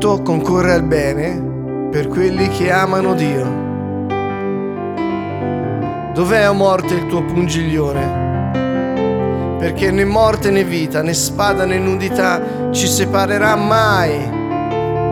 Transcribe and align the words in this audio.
tutto 0.00 0.22
concorre 0.22 0.72
al 0.72 0.82
bene 0.82 1.88
per 1.90 2.08
quelli 2.08 2.48
che 2.48 2.72
amano 2.72 3.14
Dio. 3.14 3.44
Dov'è 6.14 6.40
a 6.40 6.52
morte 6.52 6.94
il 6.94 7.04
tuo 7.04 7.22
pungiglione? 7.22 9.58
Perché 9.58 9.90
né 9.90 10.06
morte 10.06 10.50
né 10.50 10.64
vita, 10.64 11.02
né 11.02 11.12
spada 11.12 11.66
né 11.66 11.78
nudità 11.78 12.70
ci 12.70 12.86
separerà 12.86 13.56
mai 13.56 14.26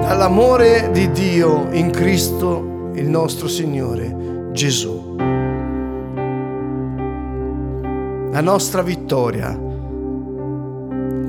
dall'amore 0.07 0.89
di 0.91 1.11
Dio 1.11 1.69
in 1.73 1.91
Cristo 1.91 2.91
il 2.95 3.11
nostro 3.11 3.47
Signore 3.47 4.49
Gesù. 4.53 5.17
La 8.31 8.41
nostra 8.41 8.81
vittoria. 8.81 9.55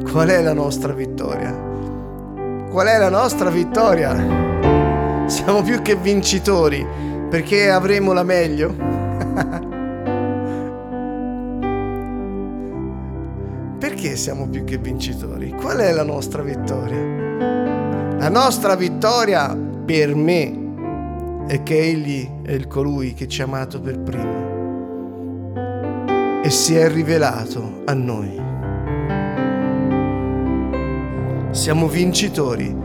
Qual 0.09 0.29
è 0.29 0.41
la 0.41 0.53
nostra 0.53 0.93
vittoria? 0.93 1.67
Qual 2.69 2.85
è 2.85 2.99
la 2.99 3.09
nostra 3.09 3.49
vittoria? 3.49 4.15
Siamo 5.25 5.63
più 5.63 5.81
che 5.81 5.95
vincitori 5.95 6.85
perché 7.27 7.71
avremo 7.71 8.13
la 8.13 8.23
meglio. 8.23 8.75
Perché 13.79 14.17
siamo 14.17 14.47
più 14.47 14.65
che 14.65 14.77
vincitori? 14.77 15.51
Qual 15.51 15.77
è 15.77 15.91
la 15.91 16.03
nostra 16.03 16.43
vittoria? 16.43 16.99
La 18.17 18.29
nostra 18.29 18.75
vittoria 18.75 19.57
per 19.85 20.13
me 20.15 21.45
è 21.47 21.63
che 21.63 21.79
Egli 21.79 22.41
è 22.43 22.51
il 22.51 22.67
colui 22.67 23.13
che 23.13 23.27
ci 23.27 23.41
ha 23.41 23.45
amato 23.45 23.79
per 23.81 23.99
primo 23.99 24.57
e 26.43 26.49
si 26.49 26.75
è 26.75 26.89
rivelato 26.89 27.81
a 27.85 27.93
noi. 27.93 28.48
Siamo 31.51 31.87
vincitori 31.87 32.75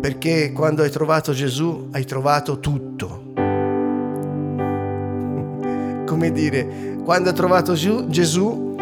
perché 0.00 0.52
quando 0.52 0.82
hai 0.82 0.90
trovato 0.90 1.32
Gesù 1.32 1.88
hai 1.92 2.04
trovato 2.04 2.60
tutto 2.60 3.26
come 6.04 6.32
dire, 6.32 6.96
quando 7.04 7.28
hai 7.28 7.34
trovato 7.34 7.74
Gesù 7.74 8.76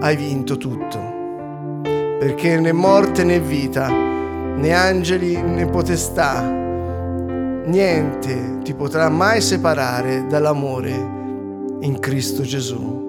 hai 0.00 0.16
vinto 0.16 0.56
tutto. 0.56 1.16
Perché 2.18 2.58
né 2.58 2.72
morte 2.72 3.24
né 3.24 3.40
vita, 3.40 3.88
né 3.88 4.72
angeli 4.72 5.40
né 5.40 5.66
potestà, 5.66 6.42
niente 7.66 8.58
ti 8.62 8.74
potrà 8.74 9.08
mai 9.08 9.40
separare 9.40 10.26
dall'amore 10.26 10.90
in 11.80 11.98
Cristo 12.00 12.42
Gesù. 12.42 13.06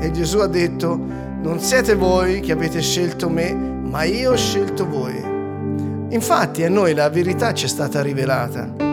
E 0.00 0.10
Gesù 0.10 0.38
ha 0.38 0.46
detto, 0.46 1.00
non 1.42 1.60
siete 1.60 1.94
voi 1.94 2.40
che 2.40 2.52
avete 2.52 2.80
scelto 2.80 3.28
me, 3.28 3.52
ma 3.52 4.04
io 4.04 4.32
ho 4.32 4.36
scelto 4.36 4.88
voi. 4.88 5.36
Infatti 6.10 6.64
a 6.64 6.70
noi 6.70 6.94
la 6.94 7.08
verità 7.10 7.52
ci 7.52 7.66
è 7.66 7.68
stata 7.68 8.02
rivelata 8.02 8.88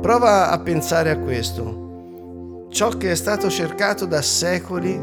Prova 0.00 0.50
a 0.50 0.58
pensare 0.58 1.10
a 1.10 1.18
questo. 1.18 2.66
Ciò 2.70 2.88
che 2.88 3.12
è 3.12 3.14
stato 3.14 3.50
cercato 3.50 4.06
da 4.06 4.22
secoli, 4.22 4.98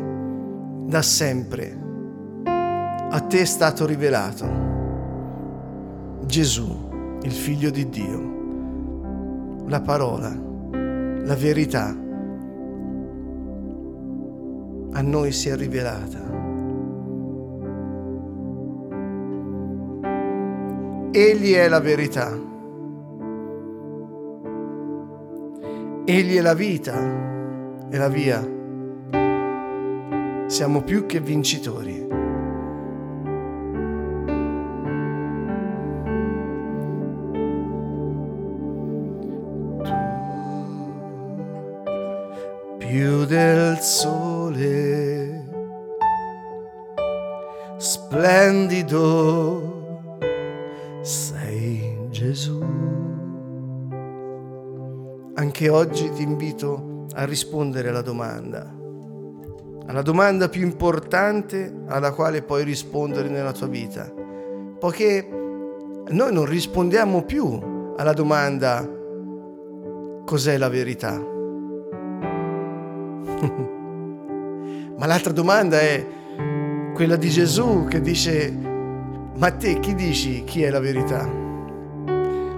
da 0.85 1.01
sempre, 1.01 1.77
a 2.43 3.19
te 3.21 3.39
è 3.39 3.45
stato 3.45 3.85
rivelato. 3.85 4.45
Gesù, 6.25 7.19
il 7.21 7.31
figlio 7.31 7.69
di 7.69 7.87
Dio, 7.89 9.63
la 9.67 9.81
parola, 9.81 10.35
la 11.23 11.35
verità, 11.35 11.95
a 14.97 15.01
noi 15.03 15.31
si 15.31 15.47
è 15.49 15.55
rivelata. 15.55 16.17
Egli 21.11 21.53
è 21.53 21.67
la 21.67 21.79
verità. 21.79 22.35
Egli 26.03 26.37
è 26.37 26.41
la 26.41 26.55
vita 26.55 26.95
e 27.91 27.97
la 27.97 28.07
via. 28.07 28.43
Siamo 30.47 30.81
più 30.81 31.05
che 31.05 31.19
vincitori. 31.19 32.05
Più 42.77 43.25
del 43.25 43.77
sole, 43.79 44.16
oggi 55.77 56.11
ti 56.11 56.23
invito 56.23 57.05
a 57.13 57.23
rispondere 57.25 57.89
alla 57.89 58.01
domanda, 58.01 58.73
alla 59.85 60.01
domanda 60.01 60.49
più 60.49 60.63
importante 60.63 61.83
alla 61.87 62.11
quale 62.13 62.41
puoi 62.41 62.63
rispondere 62.63 63.29
nella 63.29 63.51
tua 63.51 63.67
vita, 63.67 64.11
poiché 64.79 65.27
noi 66.09 66.33
non 66.33 66.45
rispondiamo 66.45 67.21
più 67.23 67.93
alla 67.95 68.13
domanda 68.13 68.89
cos'è 70.25 70.57
la 70.57 70.69
verità. 70.69 71.13
Ma 74.97 75.05
l'altra 75.05 75.31
domanda 75.31 75.79
è 75.79 76.03
quella 76.95 77.17
di 77.17 77.29
Gesù 77.29 77.85
che 77.87 78.01
dice, 78.01 78.51
ma 79.35 79.51
te 79.51 79.79
chi 79.79 79.93
dici 79.93 80.43
chi 80.43 80.63
è 80.63 80.71
la 80.71 80.79
verità? 80.79 81.29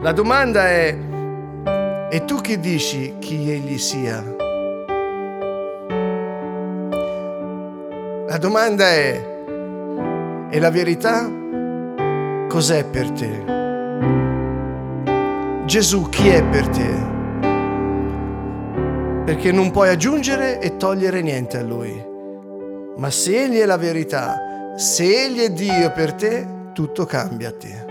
La 0.02 0.14
domanda 0.14 0.70
è, 0.70 0.98
e 2.12 2.26
tu 2.26 2.42
che 2.42 2.60
dici 2.60 3.18
chi 3.20 3.52
egli 3.52 3.78
sia? 3.78 4.24
La 8.28 8.38
domanda 8.38 8.88
è, 8.88 9.28
e 10.50 10.60
la 10.60 10.72
verità 10.72 11.30
cos'è 12.48 12.84
per 12.84 13.12
te? 13.12 13.58
Gesù 15.66 16.10
chi 16.10 16.30
è 16.30 16.44
per 16.44 16.68
te? 16.70 17.08
Perché 19.26 19.52
non 19.52 19.70
puoi 19.70 19.90
aggiungere 19.90 20.60
e 20.60 20.78
togliere 20.78 21.22
niente 21.22 21.58
a 21.58 21.64
Lui. 21.64 22.08
Ma 22.98 23.12
se 23.12 23.44
Egli 23.44 23.60
è 23.60 23.66
la 23.66 23.78
verità, 23.78 24.74
se 24.76 25.26
Egli 25.26 25.42
è 25.42 25.52
Dio 25.52 25.92
per 25.92 26.14
te, 26.14 26.48
tutto 26.74 27.06
cambia 27.06 27.50
a 27.50 27.54
te. 27.54 27.89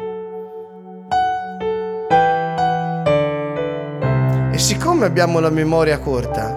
E 4.59 4.61
siccome 4.61 5.07
abbiamo 5.07 5.39
la 5.39 5.51
memoria 5.51 6.01
corta, 6.01 6.51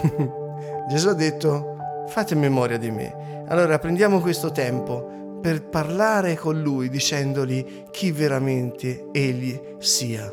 Gesù 0.88 1.08
ha 1.08 1.12
detto 1.12 1.76
fate 2.08 2.34
memoria 2.34 2.78
di 2.78 2.90
me. 2.90 3.44
Allora 3.48 3.78
prendiamo 3.78 4.20
questo 4.20 4.50
tempo 4.50 5.36
per 5.42 5.68
parlare 5.68 6.36
con 6.36 6.62
Lui 6.62 6.88
dicendogli 6.88 7.84
chi 7.90 8.12
veramente 8.12 9.10
Egli 9.12 9.60
sia. 9.76 10.32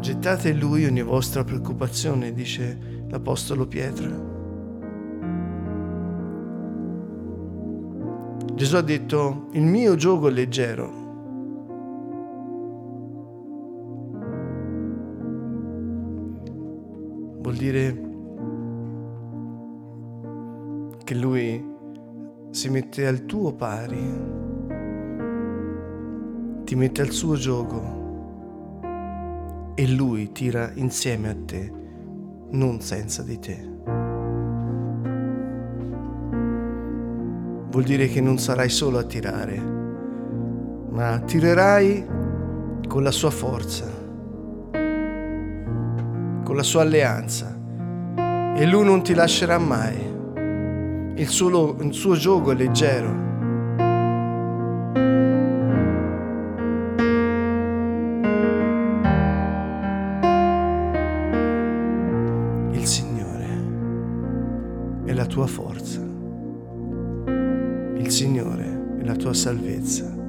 Gettate 0.00 0.50
in 0.50 0.58
Lui 0.58 0.84
ogni 0.84 1.02
vostra 1.02 1.42
preoccupazione, 1.42 2.34
dice 2.34 3.06
l'Apostolo 3.08 3.66
Pietro. 3.66 4.10
Gesù 8.54 8.76
ha 8.76 8.82
detto, 8.82 9.46
il 9.52 9.62
mio 9.62 9.94
gioco 9.94 10.28
è 10.28 10.30
leggero 10.30 11.01
dire 17.62 17.96
che 21.04 21.14
lui 21.14 21.64
si 22.50 22.68
mette 22.68 23.06
al 23.06 23.24
tuo 23.24 23.54
pari, 23.54 24.20
ti 26.64 26.74
mette 26.74 27.02
al 27.02 27.10
suo 27.10 27.36
gioco 27.36 28.00
e 29.76 29.88
lui 29.88 30.32
tira 30.32 30.72
insieme 30.74 31.28
a 31.28 31.36
te, 31.36 31.72
non 32.50 32.80
senza 32.80 33.22
di 33.22 33.38
te. 33.38 33.70
Vuol 37.70 37.84
dire 37.84 38.08
che 38.08 38.20
non 38.20 38.38
sarai 38.38 38.70
solo 38.70 38.98
a 38.98 39.04
tirare, 39.04 39.62
ma 40.90 41.20
tirerai 41.20 42.06
con 42.88 43.04
la 43.04 43.12
sua 43.12 43.30
forza 43.30 44.01
con 46.52 46.60
la 46.60 46.66
sua 46.66 46.82
alleanza 46.82 47.58
e 48.54 48.66
lui 48.66 48.84
non 48.84 49.02
ti 49.02 49.14
lascerà 49.14 49.56
mai. 49.56 49.96
Il 51.16 51.26
suo, 51.28 51.78
il 51.80 51.94
suo 51.94 52.14
gioco 52.14 52.50
è 52.50 52.54
leggero. 52.54 53.08
Il 62.72 62.84
Signore 62.84 63.48
è 65.06 65.12
la 65.14 65.24
tua 65.24 65.46
forza. 65.46 66.00
il 67.96 68.10
Signore 68.10 68.98
è 68.98 69.04
la 69.04 69.14
tua 69.14 69.32
salvezza. 69.32 70.21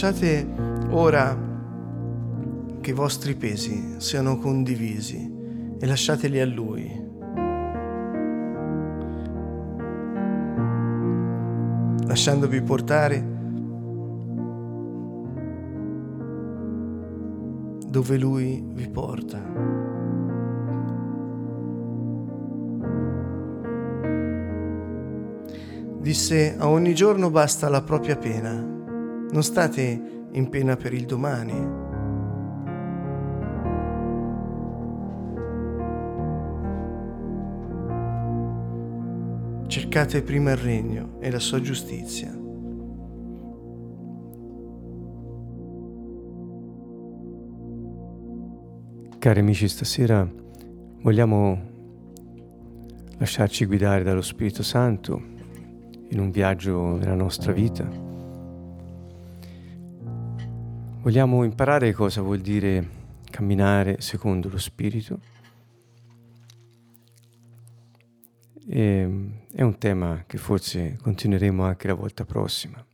Lasciate 0.00 0.46
ora 0.90 1.36
che 2.80 2.90
i 2.90 2.92
vostri 2.92 3.34
pesi 3.34 3.96
siano 3.96 4.38
condivisi 4.38 5.76
e 5.76 5.86
lasciateli 5.86 6.38
a 6.38 6.46
Lui. 6.46 7.06
Lasciandovi 12.06 12.62
portare 12.62 13.26
dove 17.88 18.18
Lui 18.18 18.64
vi 18.74 18.88
porta. 18.88 19.42
Disse, 25.98 26.56
a 26.56 26.68
ogni 26.68 26.94
giorno 26.94 27.30
basta 27.30 27.68
la 27.68 27.82
propria 27.82 28.16
pena 28.16 28.76
non 29.30 29.42
state 29.42 30.26
in 30.32 30.48
pena 30.48 30.76
per 30.76 30.92
il 30.92 31.04
domani. 31.04 31.86
Cercate 39.66 40.22
prima 40.22 40.52
il 40.52 40.56
regno 40.56 41.20
e 41.20 41.30
la 41.30 41.38
sua 41.38 41.60
giustizia. 41.60 42.36
Cari 49.18 49.40
amici, 49.40 49.68
stasera 49.68 50.26
vogliamo 51.02 51.76
lasciarci 53.18 53.66
guidare 53.66 54.04
dallo 54.04 54.22
Spirito 54.22 54.62
Santo 54.62 55.20
in 56.10 56.20
un 56.20 56.30
viaggio 56.30 56.96
nella 56.96 57.14
nostra 57.14 57.52
vita 57.52 58.07
Vogliamo 61.00 61.44
imparare 61.44 61.92
cosa 61.92 62.20
vuol 62.22 62.40
dire 62.40 62.86
camminare 63.30 64.00
secondo 64.00 64.48
lo 64.48 64.58
Spirito. 64.58 65.20
E, 68.68 69.08
è 69.54 69.62
un 69.62 69.78
tema 69.78 70.24
che 70.26 70.38
forse 70.38 70.98
continueremo 71.00 71.62
anche 71.62 71.86
la 71.86 71.94
volta 71.94 72.24
prossima. 72.24 72.84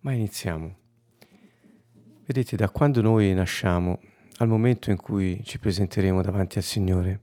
Ma 0.00 0.12
iniziamo. 0.12 0.76
Vedete, 2.26 2.54
da 2.54 2.68
quando 2.68 3.00
noi 3.00 3.32
nasciamo 3.32 4.00
al 4.36 4.48
momento 4.48 4.90
in 4.90 4.98
cui 4.98 5.42
ci 5.42 5.58
presenteremo 5.58 6.20
davanti 6.20 6.58
al 6.58 6.64
Signore, 6.64 7.20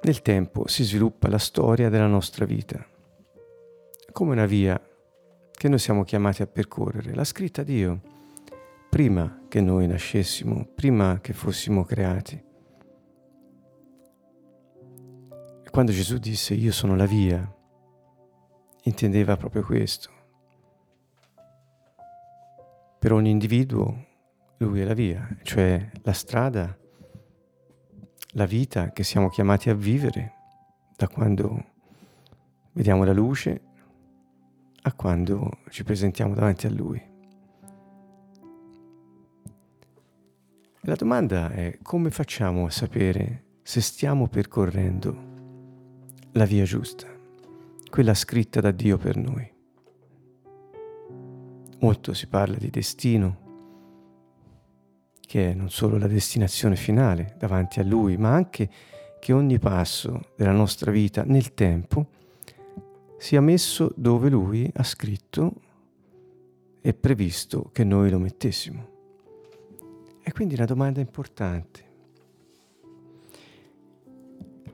nel 0.00 0.22
tempo 0.22 0.66
si 0.66 0.82
sviluppa 0.82 1.28
la 1.28 1.38
storia 1.38 1.90
della 1.90 2.06
nostra 2.06 2.46
vita, 2.46 2.84
come 4.12 4.32
una 4.32 4.46
via 4.46 4.80
che 5.56 5.68
noi 5.68 5.78
siamo 5.78 6.04
chiamati 6.04 6.42
a 6.42 6.46
percorrere. 6.46 7.14
L'ha 7.14 7.24
scritta 7.24 7.62
Dio 7.62 8.00
prima 8.90 9.44
che 9.48 9.60
noi 9.60 9.86
nascessimo, 9.86 10.66
prima 10.74 11.18
che 11.20 11.32
fossimo 11.32 11.84
creati. 11.84 12.44
Quando 15.70 15.92
Gesù 15.92 16.18
disse 16.18 16.54
io 16.54 16.72
sono 16.72 16.94
la 16.94 17.06
via, 17.06 17.54
intendeva 18.82 19.36
proprio 19.36 19.62
questo. 19.62 20.10
Per 22.98 23.12
ogni 23.12 23.30
individuo 23.30 24.04
lui 24.58 24.80
è 24.80 24.84
la 24.84 24.94
via, 24.94 25.26
cioè 25.42 25.90
la 26.02 26.12
strada, 26.12 26.76
la 28.32 28.46
vita 28.46 28.92
che 28.92 29.04
siamo 29.04 29.28
chiamati 29.28 29.70
a 29.70 29.74
vivere 29.74 30.32
da 30.96 31.08
quando 31.08 31.64
vediamo 32.72 33.04
la 33.04 33.12
luce 33.12 33.65
a 34.86 34.92
quando 34.92 35.58
ci 35.70 35.82
presentiamo 35.82 36.32
davanti 36.32 36.66
a 36.66 36.70
Lui. 36.70 37.02
La 40.82 40.94
domanda 40.94 41.50
è 41.50 41.78
come 41.82 42.10
facciamo 42.10 42.66
a 42.66 42.70
sapere 42.70 43.42
se 43.62 43.80
stiamo 43.80 44.28
percorrendo 44.28 45.34
la 46.32 46.44
via 46.44 46.62
giusta, 46.62 47.08
quella 47.90 48.14
scritta 48.14 48.60
da 48.60 48.70
Dio 48.70 48.96
per 48.96 49.16
noi. 49.16 49.52
Molto 51.80 52.14
si 52.14 52.28
parla 52.28 52.56
di 52.56 52.70
destino, 52.70 53.44
che 55.20 55.50
è 55.50 55.54
non 55.54 55.68
solo 55.68 55.98
la 55.98 56.06
destinazione 56.06 56.76
finale 56.76 57.34
davanti 57.36 57.80
a 57.80 57.84
Lui, 57.84 58.16
ma 58.16 58.32
anche 58.32 58.70
che 59.18 59.32
ogni 59.32 59.58
passo 59.58 60.30
della 60.36 60.52
nostra 60.52 60.92
vita 60.92 61.24
nel 61.24 61.54
tempo 61.54 62.10
sia 63.18 63.40
messo 63.40 63.92
dove 63.96 64.28
lui 64.28 64.70
ha 64.74 64.82
scritto 64.82 65.52
e 66.80 66.94
previsto 66.94 67.70
che 67.72 67.84
noi 67.84 68.10
lo 68.10 68.18
mettessimo. 68.18 68.94
E 70.22 70.32
quindi 70.32 70.54
una 70.54 70.64
domanda 70.64 71.00
importante. 71.00 71.84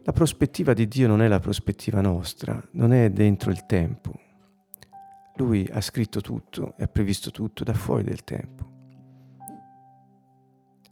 La 0.05 0.13
prospettiva 0.13 0.73
di 0.73 0.89
Dio 0.89 1.07
non 1.07 1.23
è 1.23 1.29
la 1.29 1.39
prospettiva 1.39 2.01
nostra, 2.01 2.61
non 2.73 2.93
è 2.93 3.11
dentro 3.11 3.51
il 3.51 3.67
tempo. 3.67 4.13
Lui 5.37 5.69
ha 5.71 5.81
scritto 5.81 6.21
tutto 6.21 6.75
e 6.77 6.83
ha 6.85 6.89
previsto 6.89 7.31
tutto 7.31 7.65
da 7.65 7.73
fuori 7.73 8.03
del 8.03 8.25
tempo. 8.25 8.71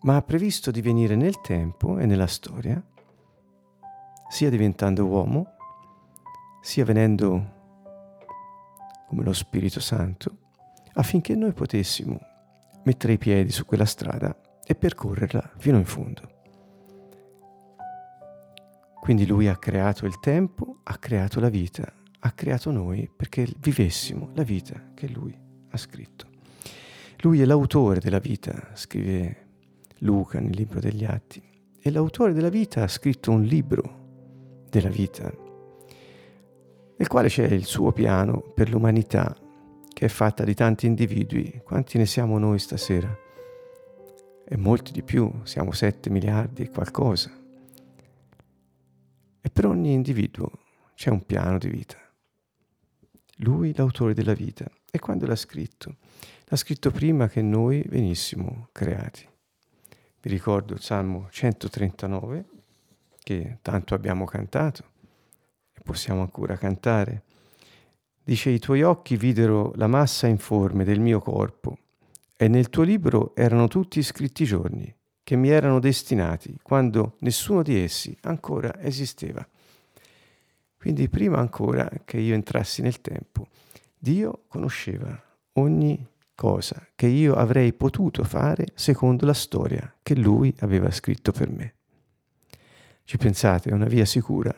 Ma 0.02 0.17
ha 0.17 0.23
previsto 0.23 0.70
di 0.70 0.81
venire 0.81 1.17
nel 1.17 1.41
tempo 1.41 1.99
e 1.99 2.06
nella 2.06 2.29
storia, 2.29 2.82
sia 4.29 4.49
diventando 4.49 5.05
uomo, 5.06 5.56
sia 6.60 6.84
venendo 6.84 7.58
come 9.08 9.24
lo 9.24 9.32
Spirito 9.32 9.80
Santo, 9.80 10.38
affinché 10.94 11.34
noi 11.34 11.52
potessimo 11.52 12.18
mettere 12.84 13.14
i 13.14 13.18
piedi 13.18 13.50
su 13.50 13.64
quella 13.64 13.84
strada 13.84 14.38
e 14.64 14.74
percorrerla 14.74 15.52
fino 15.56 15.78
in 15.78 15.84
fondo. 15.84 16.38
Quindi 19.00 19.26
lui 19.26 19.48
ha 19.48 19.56
creato 19.56 20.06
il 20.06 20.20
tempo, 20.20 20.80
ha 20.84 20.96
creato 20.98 21.40
la 21.40 21.48
vita, 21.48 21.92
ha 22.20 22.32
creato 22.32 22.70
noi 22.70 23.11
perché 23.14 23.49
vivessimo 23.58 24.30
la 24.35 24.42
vita 24.42 24.90
che 24.94 25.08
lui 25.08 25.37
ha 25.70 25.76
scritto. 25.76 26.28
Lui 27.23 27.40
è 27.40 27.44
l'autore 27.44 27.99
della 27.99 28.18
vita, 28.18 28.70
scrive 28.75 29.49
Luca 29.99 30.38
nel 30.38 30.54
libro 30.54 30.80
degli 30.80 31.04
Atti, 31.04 31.42
e 31.80 31.90
l'autore 31.90 32.32
della 32.32 32.49
vita 32.49 32.82
ha 32.82 32.88
scritto 32.88 33.30
un 33.30 33.42
libro 33.42 34.64
della 34.68 34.88
vita 34.88 35.32
nel 37.00 37.09
quale 37.09 37.28
c'è 37.28 37.47
il 37.47 37.64
suo 37.64 37.92
piano 37.92 38.40
per 38.40 38.69
l'umanità, 38.69 39.35
che 39.88 40.04
è 40.04 40.09
fatta 40.09 40.45
di 40.45 40.52
tanti 40.52 40.85
individui. 40.85 41.62
Quanti 41.64 41.97
ne 41.97 42.04
siamo 42.04 42.37
noi 42.37 42.59
stasera? 42.59 43.11
E 44.45 44.57
molti 44.59 44.92
di 44.92 45.02
più, 45.02 45.33
siamo 45.45 45.73
7 45.73 46.11
miliardi 46.11 46.61
e 46.61 46.69
qualcosa. 46.69 47.30
E 49.40 49.49
per 49.49 49.64
ogni 49.64 49.95
individuo 49.95 50.50
c'è 50.95 51.09
un 51.09 51.25
piano 51.25 51.57
di 51.57 51.71
vita. 51.71 51.97
Lui, 53.37 53.75
l'autore 53.75 54.12
della 54.12 54.35
vita. 54.35 54.71
E 54.90 54.99
quando 54.99 55.25
l'ha 55.25 55.37
scritto? 55.37 55.97
L'ha 56.49 56.57
scritto 56.57 56.90
prima 56.90 57.28
che 57.28 57.40
noi 57.40 57.83
venissimo 57.88 58.69
creati. 58.73 59.26
Vi 60.21 60.28
ricordo 60.28 60.75
il 60.75 60.83
Salmo 60.83 61.28
139, 61.30 62.45
che 63.23 63.57
tanto 63.62 63.95
abbiamo 63.95 64.26
cantato 64.26 64.89
possiamo 65.82 66.20
ancora 66.20 66.56
cantare. 66.56 67.22
Dice, 68.22 68.50
i 68.50 68.58
tuoi 68.58 68.82
occhi 68.82 69.16
videro 69.16 69.72
la 69.76 69.87
massa 69.87 70.26
informe 70.26 70.84
del 70.84 71.00
mio 71.00 71.20
corpo 71.20 71.78
e 72.37 72.49
nel 72.49 72.70
tuo 72.70 72.82
libro 72.82 73.34
erano 73.34 73.68
tutti 73.68 74.02
scritti 74.02 74.44
giorni 74.44 74.94
che 75.22 75.37
mi 75.37 75.49
erano 75.49 75.78
destinati 75.78 76.58
quando 76.62 77.16
nessuno 77.20 77.62
di 77.62 77.78
essi 77.78 78.16
ancora 78.22 78.80
esisteva. 78.80 79.46
Quindi 80.76 81.08
prima 81.08 81.38
ancora 81.38 81.90
che 82.04 82.18
io 82.18 82.34
entrassi 82.34 82.82
nel 82.82 83.00
tempo, 83.00 83.49
Dio 83.99 84.44
conosceva 84.49 85.22
ogni 85.54 86.06
cosa 86.34 86.87
che 86.94 87.06
io 87.06 87.34
avrei 87.34 87.75
potuto 87.75 88.25
fare 88.25 88.68
secondo 88.75 89.26
la 89.26 89.34
storia 89.34 89.94
che 90.02 90.16
Lui 90.16 90.54
aveva 90.60 90.90
scritto 90.90 91.32
per 91.32 91.50
me. 91.50 91.75
Ci 93.04 93.18
pensate, 93.18 93.68
è 93.68 93.72
una 93.75 93.84
via 93.84 94.06
sicura 94.06 94.54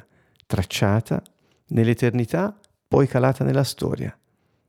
tracciata 0.53 1.23
nell'eternità, 1.69 2.55
poi 2.87 3.07
calata 3.07 3.43
nella 3.43 3.65
storia. 3.65 4.15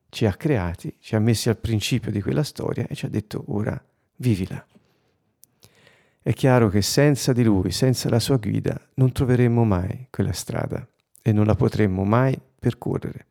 Ci 0.07 0.25
ha 0.25 0.33
creati, 0.33 0.95
ci 0.99 1.13
ha 1.13 1.19
messi 1.19 1.49
al 1.49 1.57
principio 1.57 2.09
di 2.09 2.21
quella 2.21 2.43
storia 2.43 2.87
e 2.87 2.95
ci 2.95 3.05
ha 3.05 3.09
detto 3.09 3.43
ora 3.47 3.83
vivila. 4.15 4.65
È 6.21 6.31
chiaro 6.31 6.69
che 6.69 6.81
senza 6.81 7.33
di 7.33 7.43
lui, 7.43 7.71
senza 7.71 8.07
la 8.07 8.19
sua 8.19 8.37
guida, 8.37 8.79
non 8.93 9.11
troveremmo 9.11 9.65
mai 9.65 10.07
quella 10.09 10.31
strada 10.31 10.87
e 11.21 11.33
non 11.33 11.45
la 11.45 11.55
potremmo 11.55 12.05
mai 12.05 12.39
percorrere. 12.57 13.25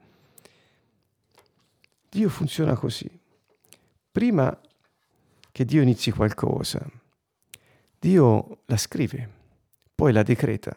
Dio 2.11 2.29
funziona 2.29 2.75
così. 2.75 3.09
Prima 4.11 4.61
che 5.51 5.65
Dio 5.65 5.81
inizi 5.81 6.11
qualcosa, 6.11 6.85
Dio 7.99 8.59
la 8.67 8.77
scrive, 8.77 9.31
poi 9.95 10.13
la 10.13 10.23
decreta 10.23 10.77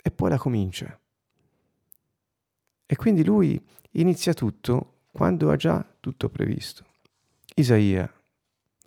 e 0.00 0.10
poi 0.12 0.30
la 0.30 0.38
comincia. 0.38 0.96
E 2.86 2.96
quindi 2.96 3.24
lui 3.24 3.60
inizia 3.92 4.32
tutto 4.32 5.00
quando 5.10 5.50
ha 5.50 5.56
già 5.56 5.84
tutto 5.98 6.28
previsto. 6.28 6.84
Isaia 7.54 8.10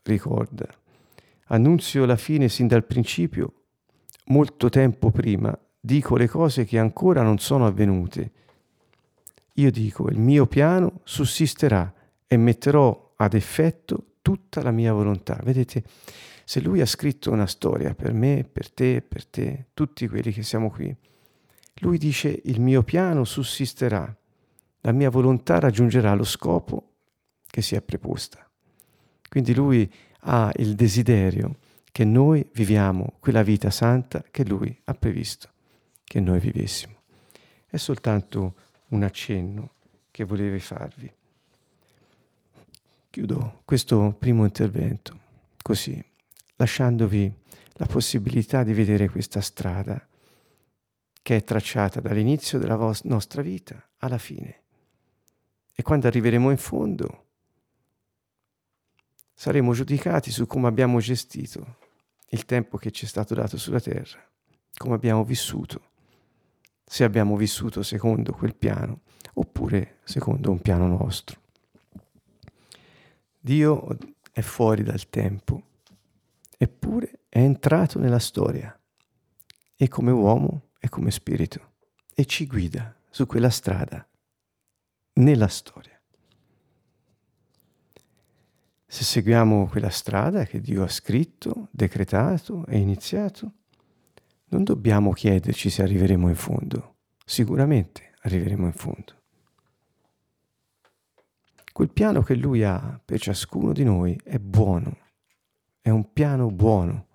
ricorda, 0.04 0.68
annunzio 1.48 2.06
la 2.06 2.16
fine 2.16 2.48
sin 2.50 2.68
dal 2.68 2.86
principio, 2.86 3.54
molto 4.28 4.70
tempo 4.70 5.12
prima, 5.12 5.58
dico 5.80 6.16
le 6.16 6.28
cose 6.28 6.66
che 6.66 6.78
ancora 6.78 7.22
non 7.22 7.40
sono 7.40 7.66
avvenute. 7.66 8.32
Io 9.56 9.72
dico, 9.72 10.10
il 10.10 10.20
mio 10.20 10.46
piano 10.46 11.02
sussisterà 11.04 11.94
e 12.26 12.38
metterò 12.38 13.14
ad 13.18 13.34
effetto 13.34 14.06
tutta 14.22 14.62
la 14.62 14.72
mia 14.72 14.94
volontà. 14.94 15.40
Vedete, 15.44 15.84
se 16.46 16.62
lui 16.62 16.82
ha 16.82 16.86
scritto 16.86 17.32
una 17.32 17.48
storia 17.48 17.94
per 17.94 18.14
me, 18.14 18.48
per 18.50 18.72
te, 18.72 19.02
per 19.02 19.26
te, 19.26 19.68
tutti 19.74 20.08
quelli 20.08 20.32
che 20.32 20.44
siamo 20.44 20.70
qui, 20.70 20.96
lui 21.76 21.98
dice 21.98 22.42
il 22.46 22.60
mio 22.60 22.84
piano 22.84 23.24
sussisterà, 23.24 24.16
la 24.82 24.92
mia 24.92 25.10
volontà 25.10 25.60
raggiungerà 25.60 26.14
lo 26.14 26.24
scopo 26.24 26.94
che 27.46 27.62
si 27.62 27.76
è 27.76 27.82
preposta. 27.82 28.48
Quindi 29.28 29.54
lui 29.54 29.92
ha 30.22 30.52
il 30.58 30.76
desiderio 30.76 31.58
che 31.92 32.04
noi 32.06 32.48
viviamo 32.54 33.16
quella 33.20 33.44
vita 33.44 33.70
santa 33.70 34.24
che 34.30 34.46
lui 34.46 34.76
ha 34.86 34.94
previsto 34.94 35.50
che 36.04 36.20
noi 36.20 36.40
vivessimo. 36.40 36.96
È 37.68 37.78
soltanto 37.78 38.56
un 38.90 39.04
accenno 39.04 39.74
che 40.10 40.24
volevo 40.24 40.58
farvi. 40.60 41.12
Chiudo 43.12 43.62
questo 43.66 44.16
primo 44.18 44.44
intervento 44.44 45.18
così, 45.62 46.04
lasciandovi 46.56 47.32
la 47.74 47.86
possibilità 47.86 48.64
di 48.64 48.74
vedere 48.74 49.10
questa 49.10 49.42
strada 49.42 50.04
che 51.22 51.36
è 51.36 51.44
tracciata 51.44 52.00
dall'inizio 52.00 52.60
della 52.60 52.76
vos- 52.76 53.04
nostra 53.04 53.42
vita 53.42 53.90
alla 53.98 54.18
fine. 54.18 54.64
E 55.74 55.82
quando 55.82 56.08
arriveremo 56.08 56.50
in 56.50 56.58
fondo 56.58 57.26
saremo 59.34 59.74
giudicati 59.74 60.32
su 60.32 60.46
come 60.46 60.68
abbiamo 60.68 61.00
gestito 61.00 61.78
il 62.32 62.46
tempo 62.46 62.78
che 62.78 62.92
ci 62.92 63.06
è 63.06 63.08
stato 63.08 63.34
dato 63.34 63.58
sulla 63.58 63.80
terra, 63.80 64.20
come 64.76 64.96
abbiamo 64.96 65.24
vissuto, 65.24 65.92
se 66.84 67.04
abbiamo 67.04 67.36
vissuto 67.38 67.82
secondo 67.84 68.34
quel 68.34 68.56
piano 68.56 69.02
oppure 69.34 70.00
secondo 70.04 70.52
un 70.52 70.60
piano 70.62 70.88
nostro. 70.88 71.40
Dio 73.40 73.98
è 74.32 74.42
fuori 74.42 74.84
dal 74.84 75.10
tempo, 75.10 75.64
eppure 76.58 77.22
è 77.30 77.40
entrato 77.40 78.00
nella 78.00 78.20
storia 78.20 78.78
e 79.76 79.88
come 79.88 80.12
uomo 80.12 80.69
e 80.80 80.90
come 80.90 81.12
spirito 81.12 81.74
e 82.16 82.26
ci 82.26 82.48
guida 82.48 82.96
su 83.10 83.26
quella 83.26 83.50
strada, 83.50 84.08
nella 85.14 85.48
storia. 85.48 86.00
Se 88.86 89.04
seguiamo 89.04 89.68
quella 89.68 89.90
strada 89.90 90.46
che 90.46 90.60
Dio 90.60 90.84
ha 90.84 90.88
scritto, 90.88 91.68
decretato 91.72 92.66
e 92.66 92.80
iniziato, 92.80 93.54
non 94.46 94.64
dobbiamo 94.64 95.12
chiederci 95.12 95.70
se 95.70 95.84
arriveremo 95.84 96.28
in 96.28 96.36
fondo, 96.36 96.96
sicuramente 97.24 98.14
arriveremo 98.22 98.66
in 98.66 98.74
fondo. 98.74 99.22
Quel 101.72 101.92
piano 101.92 102.24
che 102.24 102.36
Lui 102.36 102.64
ha 102.64 103.00
per 103.04 103.20
ciascuno 103.20 103.74
di 103.74 103.84
noi 103.84 104.20
è 104.24 104.40
buono, 104.40 104.98
è 105.82 105.90
un 105.90 106.12
piano 106.12 106.50
buono 106.50 107.08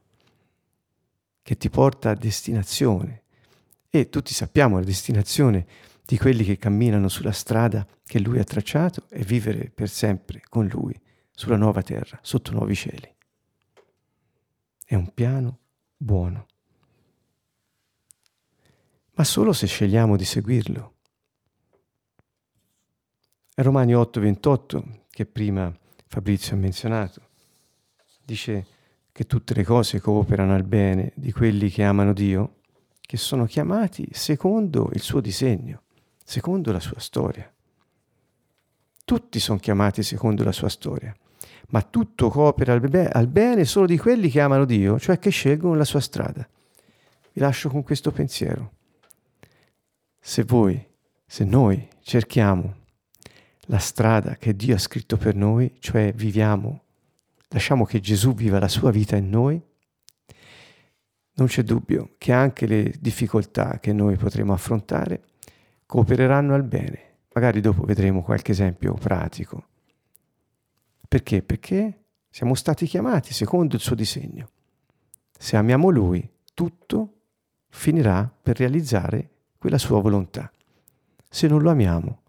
che 1.42 1.56
ti 1.56 1.68
porta 1.68 2.11
a 2.11 2.14
destinazione, 2.14 3.24
e 3.98 4.08
tutti 4.08 4.34
sappiamo 4.34 4.78
la 4.78 4.84
destinazione 4.84 5.66
di 6.04 6.18
quelli 6.18 6.42
che 6.42 6.58
camminano 6.58 7.08
sulla 7.08 7.30
strada 7.30 7.86
che 8.04 8.18
lui 8.18 8.40
ha 8.40 8.44
tracciato 8.44 9.04
è 9.08 9.22
vivere 9.22 9.70
per 9.70 9.88
sempre 9.88 10.42
con 10.48 10.66
lui 10.66 11.00
sulla 11.30 11.54
nuova 11.54 11.80
terra, 11.80 12.18
sotto 12.20 12.50
nuovi 12.50 12.74
cieli. 12.74 13.14
È 14.84 14.96
un 14.96 15.14
piano 15.14 15.58
buono, 15.96 16.48
ma 19.12 19.22
solo 19.22 19.52
se 19.52 19.68
scegliamo 19.68 20.16
di 20.16 20.24
seguirlo. 20.24 20.94
È 23.54 23.62
Romani 23.62 23.94
8:28, 23.94 25.04
che 25.08 25.24
prima 25.24 25.72
Fabrizio 26.08 26.56
ha 26.56 26.58
menzionato, 26.58 27.28
dice 28.24 28.66
che 29.12 29.24
tutte 29.26 29.54
le 29.54 29.62
cose 29.62 30.00
cooperano 30.00 30.52
al 30.52 30.64
bene 30.64 31.12
di 31.14 31.30
quelli 31.30 31.70
che 31.70 31.84
amano 31.84 32.12
Dio 32.12 32.56
che 33.06 33.16
sono 33.16 33.44
chiamati 33.46 34.08
secondo 34.12 34.90
il 34.92 35.00
suo 35.00 35.20
disegno, 35.20 35.82
secondo 36.25 36.73
la 36.73 36.80
sua 36.80 36.99
storia. 36.99 37.50
Tutti 39.04 39.38
sono 39.38 39.58
chiamati 39.58 40.02
secondo 40.02 40.42
la 40.42 40.52
sua 40.52 40.68
storia, 40.68 41.14
ma 41.68 41.82
tutto 41.82 42.30
coopera 42.30 42.73
al, 42.73 42.80
be- 42.80 43.08
al 43.08 43.28
bene 43.28 43.64
solo 43.64 43.87
di 43.87 43.99
quelli 43.99 44.30
che 44.30 44.40
amano 44.40 44.64
Dio, 44.64 44.99
cioè 44.99 45.18
che 45.18 45.30
scelgono 45.30 45.75
la 45.75 45.84
sua 45.84 46.00
strada. 46.00 46.49
Vi 47.32 47.40
lascio 47.40 47.68
con 47.68 47.82
questo 47.82 48.11
pensiero. 48.11 48.73
Se 50.18 50.42
voi, 50.44 50.82
se 51.26 51.44
noi 51.44 51.87
cerchiamo 52.00 52.82
la 53.66 53.78
strada 53.78 54.37
che 54.37 54.56
Dio 54.56 54.75
ha 54.75 54.78
scritto 54.78 55.16
per 55.16 55.34
noi, 55.34 55.76
cioè 55.80 56.12
viviamo, 56.14 56.82
lasciamo 57.49 57.84
che 57.84 58.00
Gesù 58.00 58.34
viva 58.34 58.58
la 58.58 58.68
sua 58.68 58.90
vita 58.90 59.16
in 59.16 59.28
noi, 59.28 59.62
non 61.36 61.46
c'è 61.48 61.62
dubbio 61.62 62.14
che 62.18 62.32
anche 62.32 62.66
le 62.66 62.94
difficoltà 63.00 63.78
che 63.80 63.92
noi 63.92 64.16
potremo 64.16 64.52
affrontare 64.52 65.24
coopereranno 65.86 66.54
al 66.54 66.62
bene. 66.62 67.12
Magari 67.34 67.60
dopo 67.60 67.82
vedremo 67.84 68.22
qualche 68.22 68.52
esempio 68.52 68.94
pratico. 68.94 69.68
Perché? 71.08 71.42
Perché 71.42 72.04
siamo 72.30 72.54
stati 72.54 72.86
chiamati 72.86 73.32
secondo 73.32 73.74
il 73.74 73.80
suo 73.80 73.96
disegno. 73.96 74.50
Se 75.36 75.56
amiamo 75.56 75.90
Lui, 75.90 76.28
tutto 76.54 77.22
finirà 77.68 78.32
per 78.40 78.58
realizzare 78.58 79.30
quella 79.58 79.78
sua 79.78 80.00
volontà. 80.00 80.50
Se 81.28 81.48
non 81.48 81.62
lo 81.62 81.70
amiamo, 81.70 82.22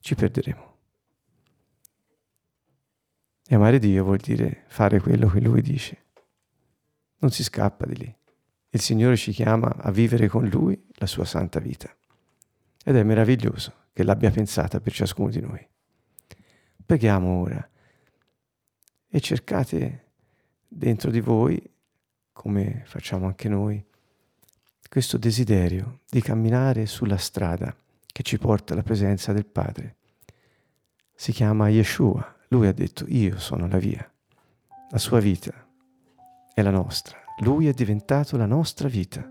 ci 0.00 0.14
perderemo. 0.14 0.72
E 3.46 3.54
amare 3.54 3.78
Dio 3.78 4.04
vuol 4.04 4.18
dire 4.18 4.64
fare 4.68 5.00
quello 5.00 5.28
che 5.28 5.40
Lui 5.40 5.62
dice. 5.62 6.04
Non 7.18 7.30
si 7.30 7.42
scappa 7.42 7.86
di 7.86 7.96
lì. 7.96 8.16
Il 8.74 8.80
Signore 8.80 9.16
ci 9.16 9.30
chiama 9.30 9.68
a 9.68 9.92
vivere 9.92 10.26
con 10.26 10.48
Lui 10.48 10.76
la 10.94 11.06
sua 11.06 11.24
santa 11.24 11.60
vita. 11.60 11.88
Ed 12.84 12.96
è 12.96 13.04
meraviglioso 13.04 13.72
che 13.92 14.02
l'abbia 14.02 14.32
pensata 14.32 14.80
per 14.80 14.92
ciascuno 14.92 15.30
di 15.30 15.40
noi. 15.40 15.64
Preghiamo 16.84 17.40
ora 17.40 17.70
e 19.08 19.20
cercate 19.20 20.06
dentro 20.66 21.12
di 21.12 21.20
voi, 21.20 21.62
come 22.32 22.82
facciamo 22.86 23.26
anche 23.26 23.48
noi, 23.48 23.82
questo 24.88 25.18
desiderio 25.18 26.00
di 26.10 26.20
camminare 26.20 26.86
sulla 26.86 27.16
strada 27.16 27.72
che 28.04 28.24
ci 28.24 28.38
porta 28.38 28.72
alla 28.72 28.82
presenza 28.82 29.32
del 29.32 29.46
Padre. 29.46 29.98
Si 31.14 31.30
chiama 31.30 31.68
Yeshua. 31.68 32.38
Lui 32.48 32.66
ha 32.66 32.72
detto 32.72 33.04
io 33.06 33.38
sono 33.38 33.68
la 33.68 33.78
via. 33.78 34.12
La 34.90 34.98
sua 34.98 35.20
vita 35.20 35.52
è 36.52 36.60
la 36.60 36.70
nostra. 36.70 37.23
Lui 37.38 37.66
è 37.66 37.72
diventato 37.72 38.36
la 38.36 38.46
nostra 38.46 38.86
vita. 38.86 39.28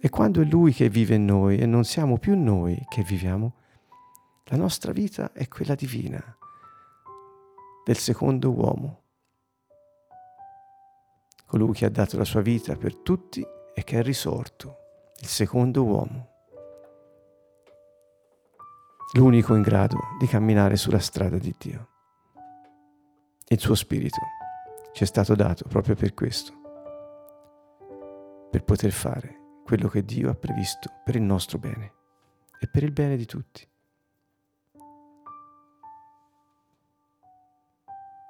E 0.00 0.08
quando 0.08 0.40
è 0.40 0.44
Lui 0.44 0.72
che 0.72 0.88
vive 0.88 1.16
in 1.16 1.26
noi 1.26 1.58
e 1.58 1.66
non 1.66 1.84
siamo 1.84 2.16
più 2.16 2.34
noi 2.40 2.82
che 2.88 3.02
viviamo, 3.02 3.54
la 4.44 4.56
nostra 4.56 4.90
vita 4.90 5.32
è 5.32 5.46
quella 5.46 5.74
divina, 5.74 6.38
del 7.84 7.98
secondo 7.98 8.50
uomo, 8.50 9.02
colui 11.44 11.74
che 11.74 11.84
ha 11.84 11.90
dato 11.90 12.16
la 12.16 12.24
sua 12.24 12.40
vita 12.40 12.74
per 12.76 12.96
tutti 12.96 13.46
e 13.74 13.84
che 13.84 13.98
è 13.98 14.02
risorto, 14.02 14.76
il 15.20 15.28
secondo 15.28 15.84
uomo, 15.84 16.28
l'unico 19.12 19.54
in 19.54 19.60
grado 19.60 19.98
di 20.18 20.26
camminare 20.26 20.76
sulla 20.76 20.98
strada 20.98 21.36
di 21.36 21.54
Dio. 21.58 21.88
Il 23.48 23.58
suo 23.58 23.74
spirito 23.74 24.20
ci 24.94 25.02
è 25.02 25.06
stato 25.06 25.34
dato 25.34 25.66
proprio 25.68 25.94
per 25.94 26.14
questo 26.14 26.59
per 28.50 28.64
poter 28.64 28.90
fare 28.90 29.38
quello 29.64 29.88
che 29.88 30.04
Dio 30.04 30.30
ha 30.30 30.34
previsto 30.34 30.90
per 31.04 31.14
il 31.14 31.22
nostro 31.22 31.58
bene 31.58 31.92
e 32.58 32.68
per 32.68 32.82
il 32.82 32.92
bene 32.92 33.16
di 33.16 33.24
tutti. 33.24 33.66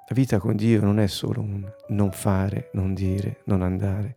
La 0.07 0.17
vita 0.17 0.39
con 0.39 0.55
Dio 0.55 0.81
non 0.81 0.99
è 0.99 1.07
solo 1.07 1.39
un 1.39 1.73
non 1.87 2.11
fare, 2.11 2.69
non 2.73 2.93
dire, 2.93 3.41
non 3.45 3.61
andare. 3.61 4.15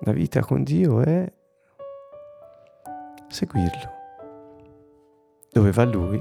La 0.00 0.12
vita 0.12 0.40
con 0.40 0.62
Dio 0.62 1.02
è 1.02 1.32
seguirlo, 3.28 3.94
Dove 5.50 5.70
va 5.70 5.84
lui, 5.84 6.20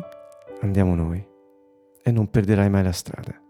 andiamo 0.62 0.96
noi 0.96 1.26
e 2.02 2.12
non 2.12 2.30
perderai 2.30 2.70
mai 2.70 2.84
la 2.84 2.92
strada. 2.92 3.45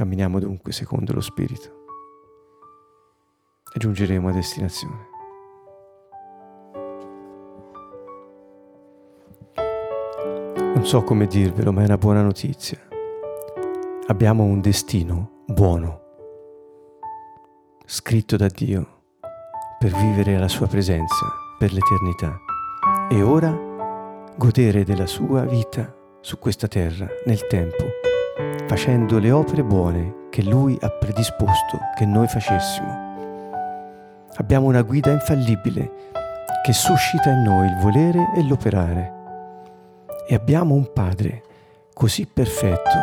Camminiamo 0.00 0.38
dunque 0.38 0.72
secondo 0.72 1.12
lo 1.12 1.20
Spirito 1.20 1.84
e 3.70 3.78
giungeremo 3.78 4.30
a 4.30 4.32
destinazione. 4.32 5.08
Non 10.74 10.86
so 10.86 11.02
come 11.02 11.26
dirvelo, 11.26 11.70
ma 11.70 11.82
è 11.82 11.84
una 11.84 11.98
buona 11.98 12.22
notizia. 12.22 12.78
Abbiamo 14.06 14.42
un 14.42 14.62
destino 14.62 15.42
buono, 15.44 16.00
scritto 17.84 18.36
da 18.36 18.46
Dio 18.46 19.02
per 19.78 19.92
vivere 19.92 20.36
alla 20.36 20.48
sua 20.48 20.66
presenza 20.66 21.26
per 21.58 21.74
l'eternità 21.74 22.40
e 23.10 23.20
ora 23.20 23.54
godere 24.34 24.82
della 24.82 25.06
sua 25.06 25.44
vita 25.44 25.94
su 26.22 26.38
questa 26.38 26.68
terra 26.68 27.06
nel 27.26 27.46
tempo, 27.48 27.89
facendo 28.70 29.18
le 29.18 29.32
opere 29.32 29.64
buone 29.64 30.28
che 30.30 30.44
Lui 30.44 30.78
ha 30.80 30.88
predisposto 30.90 31.80
che 31.96 32.06
noi 32.06 32.28
facessimo. 32.28 33.16
Abbiamo 34.36 34.68
una 34.68 34.82
guida 34.82 35.10
infallibile 35.10 35.90
che 36.62 36.72
suscita 36.72 37.30
in 37.30 37.42
noi 37.42 37.66
il 37.66 37.76
volere 37.80 38.30
e 38.36 38.44
l'operare. 38.44 39.12
E 40.24 40.36
abbiamo 40.36 40.74
un 40.74 40.88
Padre 40.92 41.42
così 41.92 42.28
perfetto 42.32 42.96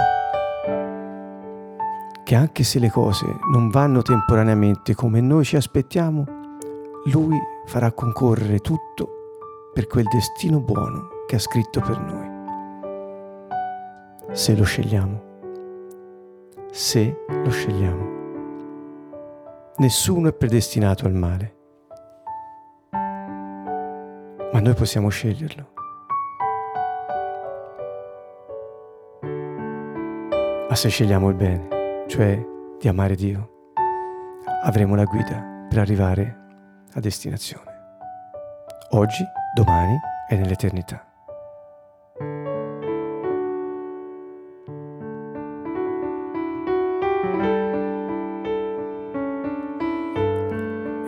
che 2.23 2.35
anche 2.35 2.63
se 2.63 2.79
le 2.79 2.89
cose 2.89 3.25
non 3.51 3.69
vanno 3.69 4.01
temporaneamente 4.01 4.95
come 4.95 5.19
noi 5.19 5.43
ci 5.43 5.57
aspettiamo, 5.57 6.23
lui 7.11 7.37
farà 7.65 7.91
concorrere 7.91 8.59
tutto 8.59 9.09
per 9.73 9.87
quel 9.87 10.05
destino 10.05 10.61
buono 10.61 11.09
che 11.27 11.35
ha 11.35 11.39
scritto 11.39 11.81
per 11.81 11.99
noi. 11.99 12.35
Se 14.31 14.55
lo 14.55 14.63
scegliamo. 14.63 15.26
Se 16.77 17.25
lo 17.27 17.49
scegliamo. 17.49 18.05
Nessuno 19.77 20.27
è 20.29 20.33
predestinato 20.33 21.07
al 21.07 21.13
male, 21.13 21.55
ma 22.91 24.59
noi 24.59 24.75
possiamo 24.75 25.09
sceglierlo. 25.09 25.73
Ma 30.69 30.75
se 30.75 30.89
scegliamo 30.89 31.29
il 31.29 31.35
bene, 31.35 32.05
cioè 32.05 32.39
di 32.79 32.87
amare 32.87 33.15
Dio, 33.15 33.71
avremo 34.61 34.93
la 34.93 35.05
guida 35.05 35.65
per 35.67 35.79
arrivare 35.79 36.37
a 36.93 36.99
destinazione. 36.99 37.71
Oggi, 38.91 39.23
domani 39.55 39.97
e 40.29 40.35
nell'eternità. 40.35 41.06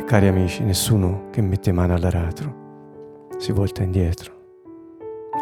Cari 0.10 0.26
amici, 0.26 0.64
nessuno 0.64 1.28
che 1.30 1.40
mette 1.40 1.72
mano 1.72 1.94
all'aratro 1.94 3.28
si 3.38 3.52
volta 3.52 3.84
indietro, 3.84 4.34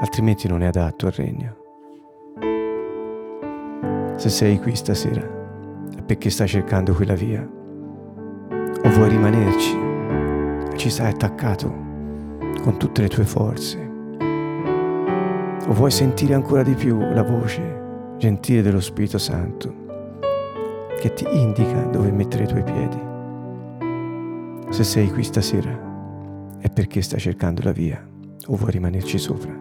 altrimenti 0.01 0.49
non 0.49 0.61
è 0.61 0.65
adatto 0.65 1.05
al 1.05 1.13
regno. 1.13 1.55
Se 4.17 4.27
sei 4.27 4.59
qui 4.59 4.75
stasera 4.75 5.21
è 5.95 6.01
perché 6.01 6.29
stai 6.29 6.49
cercando 6.49 6.93
quella 6.93 7.13
via 7.13 7.49
o 8.83 8.89
vuoi 8.89 9.07
rimanerci 9.07 9.73
ci 10.75 10.89
sei 10.89 11.11
attaccato 11.11 11.73
con 12.61 12.75
tutte 12.77 13.03
le 13.03 13.07
tue 13.07 13.23
forze. 13.23 13.79
O 15.65 15.71
vuoi 15.71 15.91
sentire 15.91 16.33
ancora 16.33 16.63
di 16.63 16.73
più 16.73 16.99
la 16.99 17.23
voce 17.23 18.15
gentile 18.17 18.61
dello 18.61 18.81
Spirito 18.81 19.17
Santo 19.17 19.73
che 20.99 21.13
ti 21.13 21.25
indica 21.31 21.83
dove 21.83 22.11
mettere 22.11 22.43
i 22.43 22.47
tuoi 22.47 22.63
piedi. 22.63 23.06
Se 24.69 24.83
sei 24.83 25.09
qui 25.09 25.23
stasera 25.23 26.55
è 26.59 26.69
perché 26.69 27.01
stai 27.01 27.19
cercando 27.19 27.61
la 27.63 27.71
via 27.71 28.05
o 28.47 28.55
vuoi 28.55 28.71
rimanerci 28.71 29.17
sopra. 29.17 29.51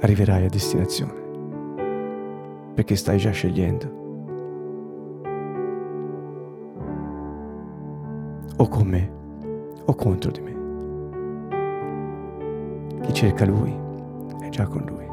Arriverai 0.00 0.46
a 0.46 0.48
destinazione 0.48 1.24
perché 2.74 2.94
stai 2.96 3.18
già 3.18 3.30
scegliendo 3.30 4.04
o 8.56 8.68
con 8.68 8.86
me 8.86 9.10
o 9.84 9.94
contro 9.94 10.30
di 10.30 10.40
me. 10.40 10.54
Chi 13.02 13.12
cerca 13.12 13.44
Lui 13.44 13.76
è 14.40 14.48
già 14.48 14.66
con 14.66 14.84
Lui. 14.86 15.06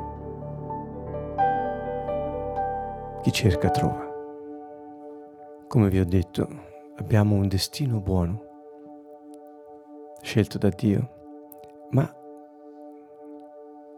Chi 3.23 3.31
cerca 3.31 3.69
trova. 3.69 4.11
Come 5.67 5.89
vi 5.89 5.99
ho 5.99 6.05
detto, 6.05 6.71
abbiamo 7.03 7.35
un 7.35 7.49
destino 7.49 7.99
buono, 7.99 8.41
scelto 10.21 10.57
da 10.57 10.69
Dio, 10.69 11.87
ma 11.91 12.09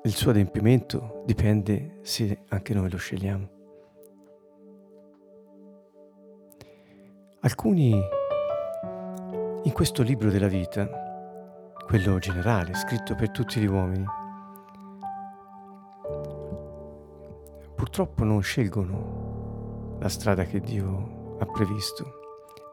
il 0.01 0.11
suo 0.11 0.31
adempimento 0.31 1.21
dipende 1.23 1.99
se 2.01 2.45
anche 2.49 2.73
noi 2.73 2.89
lo 2.89 2.97
scegliamo. 2.97 3.49
Alcuni 7.41 7.91
in 9.61 9.71
questo 9.71 10.01
libro 10.01 10.31
della 10.31 10.47
vita, 10.47 10.89
quello 11.85 12.17
generale, 12.17 12.73
scritto 12.73 13.13
per 13.13 13.29
tutti 13.29 13.59
gli 13.59 13.67
uomini, 13.67 14.05
purtroppo 17.75 18.23
non 18.23 18.41
scelgono 18.41 19.97
la 19.99 20.09
strada 20.09 20.43
che 20.45 20.59
Dio 20.59 21.37
ha 21.37 21.45
previsto 21.45 22.23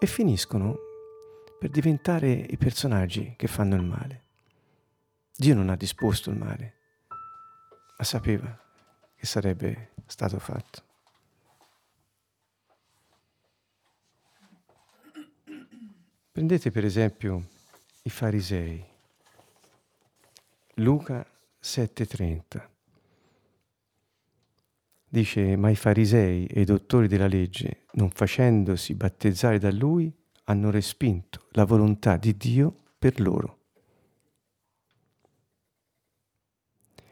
e 0.02 0.06
finiscono 0.08 0.76
per 1.60 1.70
diventare 1.70 2.32
i 2.32 2.56
personaggi 2.56 3.34
che 3.36 3.46
fanno 3.46 3.76
il 3.76 3.84
male. 3.84 4.24
Dio 5.32 5.54
non 5.54 5.68
ha 5.68 5.76
disposto 5.76 6.30
il 6.30 6.36
male, 6.36 6.74
ma 7.96 8.04
sapeva 8.04 8.60
che 9.14 9.26
sarebbe 9.26 9.92
stato 10.06 10.40
fatto. 10.40 10.82
Prendete 16.32 16.72
per 16.72 16.84
esempio 16.84 17.46
i 18.02 18.10
farisei. 18.10 18.84
Luca 20.76 21.24
7:30 21.62 22.68
dice, 25.06 25.56
ma 25.56 25.70
i 25.70 25.76
farisei 25.76 26.46
e 26.46 26.62
i 26.62 26.64
dottori 26.64 27.06
della 27.06 27.28
legge, 27.28 27.81
non 27.92 28.10
facendosi 28.10 28.94
battezzare 28.94 29.58
da 29.58 29.70
lui, 29.70 30.12
hanno 30.44 30.70
respinto 30.70 31.46
la 31.50 31.64
volontà 31.64 32.16
di 32.16 32.36
Dio 32.36 32.74
per 32.98 33.20
loro. 33.20 33.58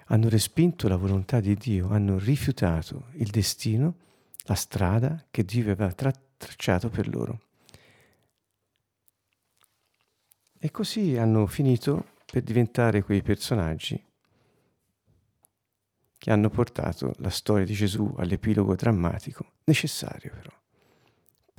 Hanno 0.07 0.29
respinto 0.29 0.89
la 0.89 0.97
volontà 0.97 1.41
di 1.41 1.55
Dio, 1.55 1.91
hanno 1.91 2.19
rifiutato 2.19 3.07
il 3.13 3.31
destino, 3.31 3.97
la 4.45 4.55
strada 4.55 5.25
che 5.31 5.45
Dio 5.45 5.63
aveva 5.63 5.93
tracciato 5.93 6.89
per 6.89 7.09
loro. 7.09 7.43
E 10.59 10.71
così 10.71 11.17
hanno 11.17 11.47
finito 11.47 12.17
per 12.27 12.43
diventare 12.43 13.03
quei 13.03 13.23
personaggi 13.23 14.03
che 16.19 16.31
hanno 16.31 16.51
portato 16.51 17.15
la 17.19 17.31
storia 17.31 17.65
di 17.65 17.73
Gesù 17.73 18.15
all'epilogo 18.19 18.75
drammatico, 18.75 19.53
necessario 19.65 20.31
però, 20.35 20.60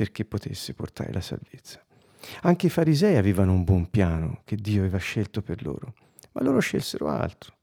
perché 0.02 0.26
potesse 0.26 0.74
portare 0.74 1.14
la 1.14 1.22
salvezza. 1.22 1.80
Anche 2.42 2.66
i 2.66 2.70
farisei 2.72 3.18
avevano 3.18 3.54
un 3.54 3.64
buon 3.64 3.88
piano 3.88 4.42
che 4.46 4.56
Dio 4.56 4.80
aveva 4.80 4.98
scelto 4.98 5.44
per 5.44 5.62
loro, 5.64 5.94
ma 6.32 6.42
loro 6.42 6.58
scelsero 6.58 7.08
altro. 7.08 7.56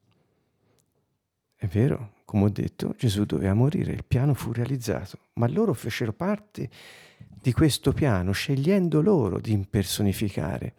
È 1.56 1.66
vero, 1.66 2.12
come 2.24 2.44
ho 2.44 2.48
detto, 2.48 2.94
Gesù 2.96 3.24
doveva 3.24 3.54
morire, 3.54 3.90
il 3.90 4.04
piano 4.04 4.34
fu 4.34 4.52
realizzato, 4.52 5.18
ma 5.32 5.48
loro 5.48 5.74
fecero 5.74 6.12
parte 6.12 6.70
di 7.18 7.52
questo 7.52 7.92
piano, 7.92 8.30
scegliendo 8.30 9.02
loro 9.02 9.40
di 9.40 9.50
impersonificare 9.50 10.74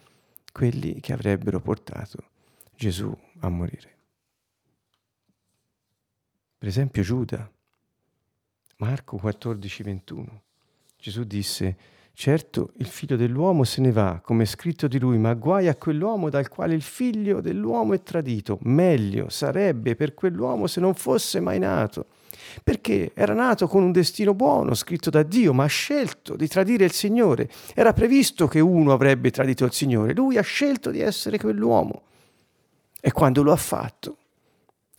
quelli 0.54 1.02
che 1.02 1.12
avrebbero 1.12 1.60
portato 1.60 2.30
Gesù 2.74 3.14
a 3.40 3.50
morire. 3.50 3.98
Per 6.58 6.70
esempio 6.70 7.04
Giuda, 7.04 7.52
Marco 8.78 9.18
14, 9.18 9.84
21. 9.84 10.44
Gesù 11.00 11.24
disse, 11.24 11.78
Certo, 12.20 12.74
il 12.80 12.86
figlio 12.86 13.16
dell'uomo 13.16 13.64
se 13.64 13.80
ne 13.80 13.94
va, 13.94 14.20
come 14.22 14.44
è 14.44 14.46
scritto 14.46 14.90
di 14.90 15.00
lui, 15.00 15.18
ma 15.18 15.34
guai 15.36 15.70
a 15.70 15.76
quell'uomo 15.76 16.30
dal 16.30 16.50
quale 16.50 16.74
il 16.76 16.82
figlio 16.82 17.40
dell'uomo 17.40 17.94
è 17.94 18.04
tradito. 18.04 18.58
Meglio 18.64 19.30
sarebbe 19.30 19.96
per 19.96 20.14
quell'uomo 20.14 20.68
se 20.68 20.82
non 20.82 20.96
fosse 20.96 21.40
mai 21.40 21.60
nato, 21.60 22.08
perché 22.62 23.14
era 23.14 23.34
nato 23.34 23.70
con 23.70 23.84
un 23.84 23.94
destino 23.94 24.34
buono, 24.34 24.74
scritto 24.74 25.10
da 25.10 25.24
Dio, 25.24 25.54
ma 25.54 25.64
ha 25.64 25.68
scelto 25.68 26.36
di 26.36 26.50
tradire 26.50 26.84
il 26.84 26.92
Signore. 26.92 27.50
Era 27.74 27.94
previsto 27.94 28.50
che 28.50 28.60
uno 28.60 28.92
avrebbe 28.92 29.32
tradito 29.32 29.64
il 29.64 29.72
Signore, 29.72 30.14
lui 30.14 30.38
ha 30.38 30.42
scelto 30.42 30.92
di 30.92 31.00
essere 31.00 31.38
quell'uomo. 31.38 32.02
E 33.00 33.14
quando 33.14 33.44
lo 33.44 33.54
ha 33.54 33.56
fatto, 33.56 34.18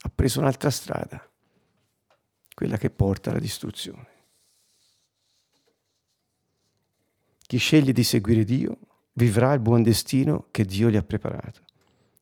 ha 0.00 0.10
preso 0.14 0.40
un'altra 0.40 0.70
strada, 0.70 1.22
quella 2.54 2.78
che 2.78 2.88
porta 2.88 3.28
alla 3.28 3.40
distruzione. 3.40 4.09
Chi 7.50 7.58
sceglie 7.58 7.92
di 7.92 8.04
seguire 8.04 8.44
Dio 8.44 8.78
vivrà 9.14 9.52
il 9.54 9.58
buon 9.58 9.82
destino 9.82 10.46
che 10.52 10.64
Dio 10.64 10.88
gli 10.88 10.94
ha 10.94 11.02
preparato. 11.02 11.64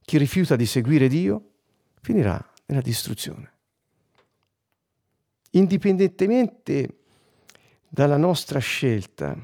Chi 0.00 0.16
rifiuta 0.16 0.56
di 0.56 0.64
seguire 0.64 1.06
Dio 1.06 1.50
finirà 2.00 2.42
nella 2.64 2.80
distruzione. 2.80 3.52
Indipendentemente 5.50 7.00
dalla 7.86 8.16
nostra 8.16 8.58
scelta, 8.58 9.36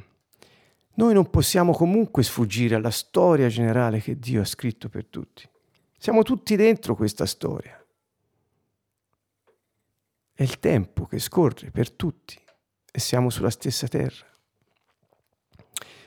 noi 0.94 1.12
non 1.12 1.28
possiamo 1.28 1.74
comunque 1.74 2.22
sfuggire 2.22 2.76
alla 2.76 2.90
storia 2.90 3.48
generale 3.48 4.00
che 4.00 4.18
Dio 4.18 4.40
ha 4.40 4.46
scritto 4.46 4.88
per 4.88 5.04
tutti. 5.04 5.46
Siamo 5.98 6.22
tutti 6.22 6.56
dentro 6.56 6.94
questa 6.96 7.26
storia. 7.26 7.78
È 10.32 10.42
il 10.42 10.58
tempo 10.58 11.04
che 11.04 11.18
scorre 11.18 11.70
per 11.70 11.90
tutti 11.90 12.40
e 12.90 12.98
siamo 12.98 13.28
sulla 13.28 13.50
stessa 13.50 13.86
terra. 13.86 14.32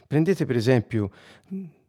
Prendete 0.08 0.46
per 0.46 0.56
esempio 0.56 1.12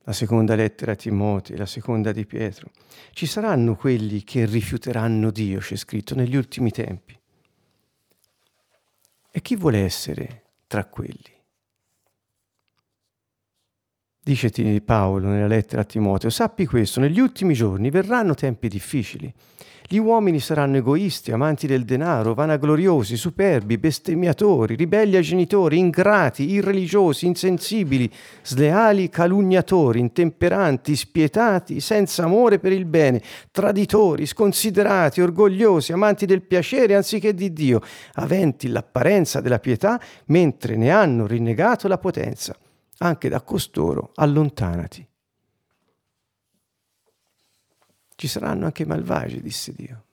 la 0.03 0.13
seconda 0.13 0.57
lettera 0.57 0.93
a 0.93 0.97
Timoteo, 0.97 1.57
la 1.57 1.67
seconda 1.67 2.11
di 2.11 2.27
Pietro. 2.27 2.71
Ci 3.13 3.27
saranno 3.27 3.77
quelli 3.77 4.25
che 4.25 4.45
rifiuteranno 4.45 5.31
Dio, 5.31 5.61
c'è 5.61 5.77
scritto, 5.77 6.15
negli 6.15 6.35
ultimi 6.35 6.71
tempi. 6.71 7.17
E 9.31 9.41
chi 9.41 9.55
vuole 9.55 9.85
essere 9.85 10.43
tra 10.67 10.85
quelli? 10.87 11.37
Dice 14.21 14.51
Paolo 14.83 15.29
nella 15.29 15.47
lettera 15.47 15.83
a 15.83 15.85
Timoteo, 15.85 16.29
sappi 16.29 16.67
questo, 16.67 17.01
negli 17.01 17.21
ultimi 17.21 17.55
giorni 17.55 17.89
verranno 17.89 18.35
tempi 18.35 18.69
difficili 18.69 19.33
gli 19.91 19.97
uomini 19.97 20.39
saranno 20.39 20.77
egoisti, 20.77 21.33
amanti 21.33 21.67
del 21.67 21.87
denaro, 21.87 22.35
vanagloriosi, 22.35 23.17
superbi, 23.17 23.79
bestemmiatori, 23.79 24.75
ribelli 24.75 25.17
ai 25.17 25.23
genitori, 25.23 25.79
ingrati, 25.79 26.51
irreligiosi, 26.51 27.25
insensibili, 27.25 28.13
sleali, 28.43 29.09
calunniatori, 29.09 29.99
intemperanti, 29.99 30.95
spietati, 30.95 31.81
senza 31.81 32.25
amore 32.25 32.59
per 32.59 32.73
il 32.73 32.85
bene, 32.85 33.23
traditori, 33.51 34.27
sconsiderati, 34.27 35.23
orgogliosi, 35.23 35.95
amanti 35.95 36.27
del 36.27 36.43
piacere 36.43 36.95
anziché 36.95 37.33
di 37.33 37.55
Dio, 37.55 37.81
aventi 38.17 38.69
l'apparenza 38.69 39.41
della 39.41 39.59
pietà, 39.59 39.99
mentre 40.27 40.77
ne 40.77 40.91
hanno 40.91 41.27
rinnegato 41.27 41.89
la 41.89 41.97
potenza. 41.97 42.55
Anche 42.99 43.31
da 43.31 43.41
costoro 43.41 44.11
allontanati. 44.17 45.08
Ci 48.19 48.27
saranno 48.27 48.65
anche 48.65 48.85
malvagi, 48.85 49.41
disse 49.41 49.73
Dio. 49.73 50.05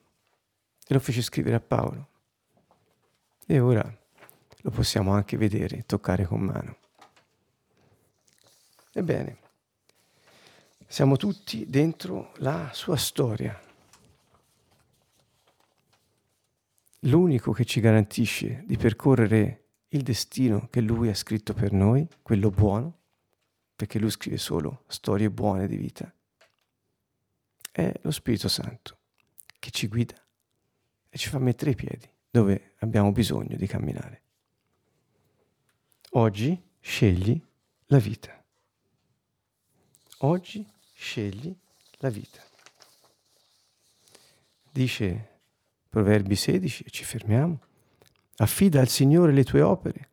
E 0.86 0.94
lo 0.94 1.00
fece 1.00 1.22
scrivere 1.22 1.56
a 1.56 1.60
Paolo. 1.60 2.08
E 3.44 3.58
ora 3.58 3.82
lo 4.58 4.70
possiamo 4.70 5.12
anche 5.12 5.36
vedere, 5.36 5.82
toccare 5.86 6.24
con 6.24 6.40
mano. 6.40 6.76
Ebbene, 8.92 9.38
siamo 10.86 11.16
tutti 11.16 11.68
dentro 11.68 12.30
la 12.36 12.70
sua 12.72 12.94
storia. 12.94 13.60
L'unico 17.00 17.50
che 17.50 17.64
ci 17.64 17.80
garantisce 17.80 18.62
di 18.68 18.76
percorrere 18.76 19.64
il 19.88 20.02
destino 20.02 20.68
che 20.70 20.80
lui 20.80 21.08
ha 21.08 21.14
scritto 21.16 21.54
per 21.54 21.72
noi, 21.72 22.06
quello 22.22 22.52
buono, 22.52 22.98
perché 23.74 23.98
lui 23.98 24.10
scrive 24.10 24.38
solo 24.38 24.84
storie 24.86 25.28
buone 25.28 25.66
di 25.66 25.76
vita, 25.76 26.14
è 27.76 27.92
lo 28.00 28.10
Spirito 28.10 28.48
Santo 28.48 28.96
che 29.58 29.70
ci 29.70 29.86
guida 29.86 30.14
e 31.10 31.18
ci 31.18 31.28
fa 31.28 31.38
mettere 31.38 31.72
i 31.72 31.74
piedi 31.74 32.08
dove 32.30 32.72
abbiamo 32.78 33.12
bisogno 33.12 33.54
di 33.54 33.66
camminare. 33.66 34.22
Oggi 36.12 36.58
scegli 36.80 37.38
la 37.88 37.98
vita. 37.98 38.42
Oggi 40.20 40.66
scegli 40.94 41.54
la 41.98 42.08
vita. 42.08 42.42
Dice 44.70 45.28
Proverbi 45.90 46.34
16, 46.34 46.84
e 46.84 46.90
ci 46.90 47.04
fermiamo, 47.04 47.60
affida 48.36 48.80
al 48.80 48.88
Signore 48.88 49.32
le 49.32 49.44
tue 49.44 49.60
opere 49.60 50.08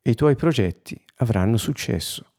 e 0.00 0.12
i 0.12 0.14
tuoi 0.14 0.36
progetti 0.36 0.98
avranno 1.16 1.58
successo. 1.58 2.32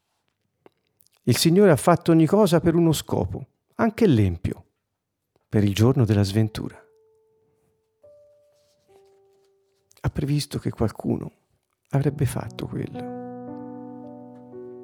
Il 1.23 1.37
Signore 1.37 1.69
ha 1.69 1.75
fatto 1.75 2.11
ogni 2.11 2.25
cosa 2.25 2.59
per 2.59 2.73
uno 2.73 2.93
scopo 2.93 3.49
anche 3.83 4.07
l'empio 4.07 4.63
per 5.49 5.65
il 5.65 5.73
giorno 5.73 6.05
della 6.05 6.23
sventura. 6.23 6.81
Ha 10.01 10.09
previsto 10.09 10.57
che 10.57 10.69
qualcuno 10.69 11.31
avrebbe 11.89 12.25
fatto 12.25 12.65
quello. 12.65 13.11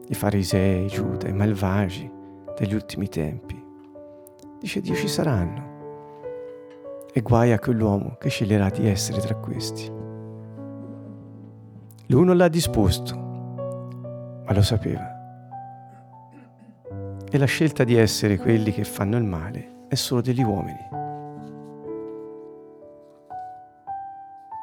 I 0.06 0.14
farisei, 0.14 0.88
Giuda, 0.88 1.30
i 1.30 1.34
malvagi 1.34 2.12
degli 2.58 2.74
ultimi 2.74 3.08
tempi. 3.08 3.64
Dice 4.60 4.82
Dio 4.82 4.96
ci 4.96 5.08
saranno. 5.08 5.68
E 7.14 7.22
guai 7.22 7.54
a 7.54 7.60
quell'uomo 7.60 8.18
che 8.18 8.28
sceglierà 8.28 8.70
di 8.70 8.86
essere 8.86 9.22
tra 9.22 9.36
questi. 9.36 9.90
Lui 12.08 12.26
non 12.26 12.36
l'ha 12.36 12.50
disposto, 12.50 13.16
ma 13.16 14.54
lo 14.54 14.62
sapeva. 14.62 15.19
E 17.32 17.38
la 17.38 17.46
scelta 17.46 17.84
di 17.84 17.96
essere 17.96 18.38
quelli 18.38 18.72
che 18.72 18.84
fanno 18.84 19.16
il 19.16 19.24
male 19.24 19.86
è 19.88 19.94
solo 19.94 20.20
degli 20.20 20.42
uomini, 20.42 20.90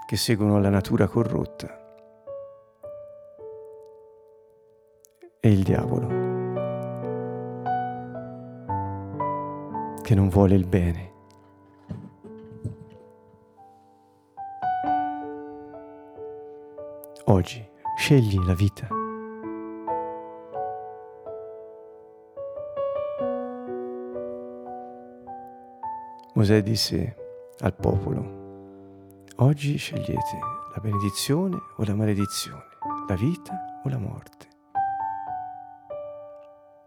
che 0.05 0.16
seguono 0.16 0.59
la 0.59 0.68
natura 0.68 1.07
corrotta 1.07 1.68
e 5.38 5.48
il 5.48 5.62
diavolo, 5.62 6.09
che 10.02 10.14
non 10.16 10.29
vuole 10.29 10.57
il 10.57 10.66
bene. 10.66 11.12
Oggi 17.26 17.64
scegli 17.96 18.44
la 18.44 18.55
vita. 18.55 18.96
Mosè 26.37 26.62
disse 26.62 27.16
al 27.61 27.75
popolo, 27.75 29.25
oggi 29.37 29.79
scegliete 29.79 30.38
la 30.75 30.81
benedizione 30.83 31.57
o 31.77 31.85
la 31.85 31.94
maledizione, 31.94 32.62
la 33.09 33.14
vita 33.14 33.81
o 33.83 33.88
la 33.88 33.96
morte. 33.96 34.46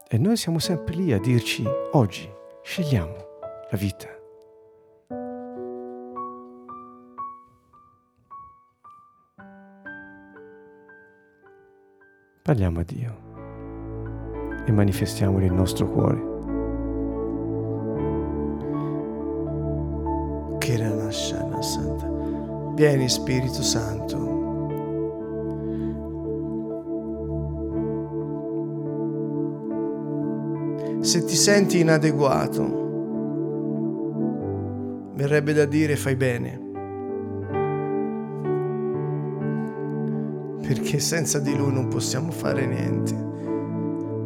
E 0.07 0.19
noi 0.19 0.37
siamo 0.37 0.59
sempre 0.59 0.93
lì 0.93 1.13
a 1.13 1.19
dirci, 1.19 1.63
oggi 1.93 2.31
scegliamo 2.61 3.15
la 3.71 3.77
vita. 3.77 4.07
Parliamo 12.43 12.79
a 12.81 12.83
Dio 12.83 13.17
e 14.67 14.71
manifestiamoli 14.71 15.45
il 15.45 15.53
nostro 15.53 15.89
cuore. 15.89 16.28
Vieni 22.79 23.09
Spirito 23.09 23.61
Santo. 23.61 24.15
Se 31.01 31.25
ti 31.25 31.35
senti 31.35 31.81
inadeguato, 31.81 32.63
verrebbe 35.13 35.51
da 35.51 35.65
dire 35.65 35.97
fai 35.97 36.15
bene. 36.15 36.67
Perché 40.65 40.99
senza 40.99 41.39
di 41.39 41.53
Lui 41.57 41.73
non 41.73 41.89
possiamo 41.89 42.31
fare 42.31 42.65
niente. 42.65 43.13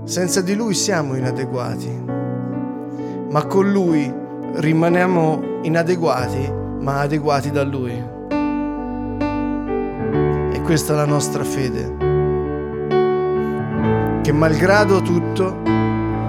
Senza 0.03 0.41
di 0.41 0.53
Lui 0.53 0.75
siamo 0.75 1.15
inadeguati, 1.15 2.03
ma 3.31 3.47
con 3.47 3.71
Lui 3.71 4.13
rimaniamo 4.57 5.41
inadeguati, 5.63 6.53
ma 6.81 6.99
adeguati 6.99 7.49
da 7.49 7.63
Lui. 7.63 8.12
Questa 10.63 10.93
è 10.93 10.95
la 10.95 11.06
nostra 11.06 11.43
fede. 11.43 12.12
che 14.23 14.32
malgrado 14.32 15.02
tutto 15.02 15.60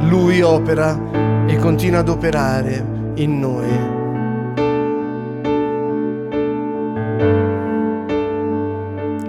Lui 0.01 0.42
opera 0.42 0.99
e 1.47 1.57
continua 1.57 2.01
ad 2.01 2.09
operare 2.09 3.12
in 3.14 3.38
noi. 3.38 4.03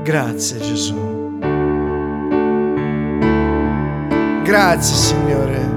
Grazie 0.02 0.60
Gesù. 0.60 1.40
Grazie 4.44 4.96
Signore. 4.96 5.74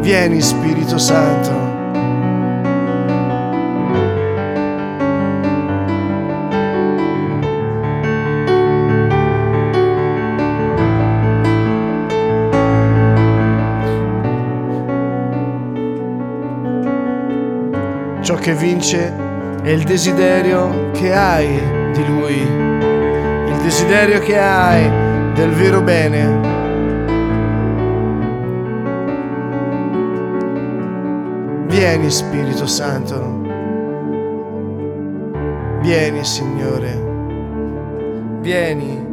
Vieni 0.00 0.40
Spirito 0.40 0.98
Santo. 0.98 1.63
Che 18.44 18.54
vince 18.54 19.10
è 19.62 19.70
il 19.70 19.84
desiderio 19.84 20.90
che 20.90 21.14
hai 21.14 21.48
di 21.94 22.06
Lui, 22.06 22.38
il 22.38 23.58
desiderio 23.62 24.20
che 24.20 24.38
hai 24.38 25.32
del 25.32 25.48
vero 25.48 25.80
bene. 25.80 26.52
Vieni 31.68 32.10
Spirito 32.10 32.66
Santo, 32.66 33.40
vieni 35.80 36.22
Signore, 36.22 37.02
vieni. 38.42 39.06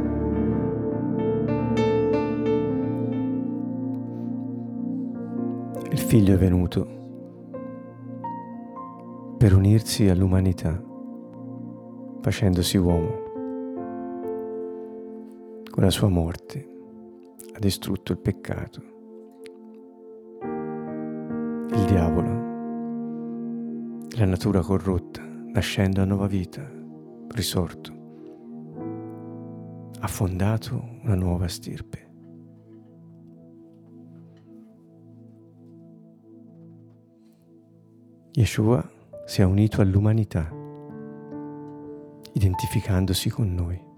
Il 5.89 5.99
figlio 5.99 6.33
è 6.33 6.37
venuto 6.37 6.99
per 9.41 9.55
unirsi 9.55 10.07
all'umanità, 10.07 10.79
facendosi 12.21 12.77
uomo. 12.77 13.09
Con 15.67 15.81
la 15.81 15.89
sua 15.89 16.09
morte 16.09 16.69
ha 17.51 17.57
distrutto 17.57 18.11
il 18.11 18.19
peccato. 18.19 18.81
Il 21.71 21.85
diavolo, 21.87 22.29
la 24.15 24.25
natura 24.25 24.61
corrotta, 24.61 25.23
nascendo 25.23 26.03
a 26.03 26.05
nuova 26.05 26.27
vita, 26.27 26.61
risorto, 27.29 27.93
ha 30.01 30.07
fondato 30.07 30.99
una 31.01 31.15
nuova 31.15 31.47
stirpe. 31.47 32.09
Yeshua 38.33 38.99
si 39.25 39.41
è 39.41 39.45
unito 39.45 39.81
all'umanità, 39.81 40.51
identificandosi 42.33 43.29
con 43.29 43.53
noi. 43.53 43.89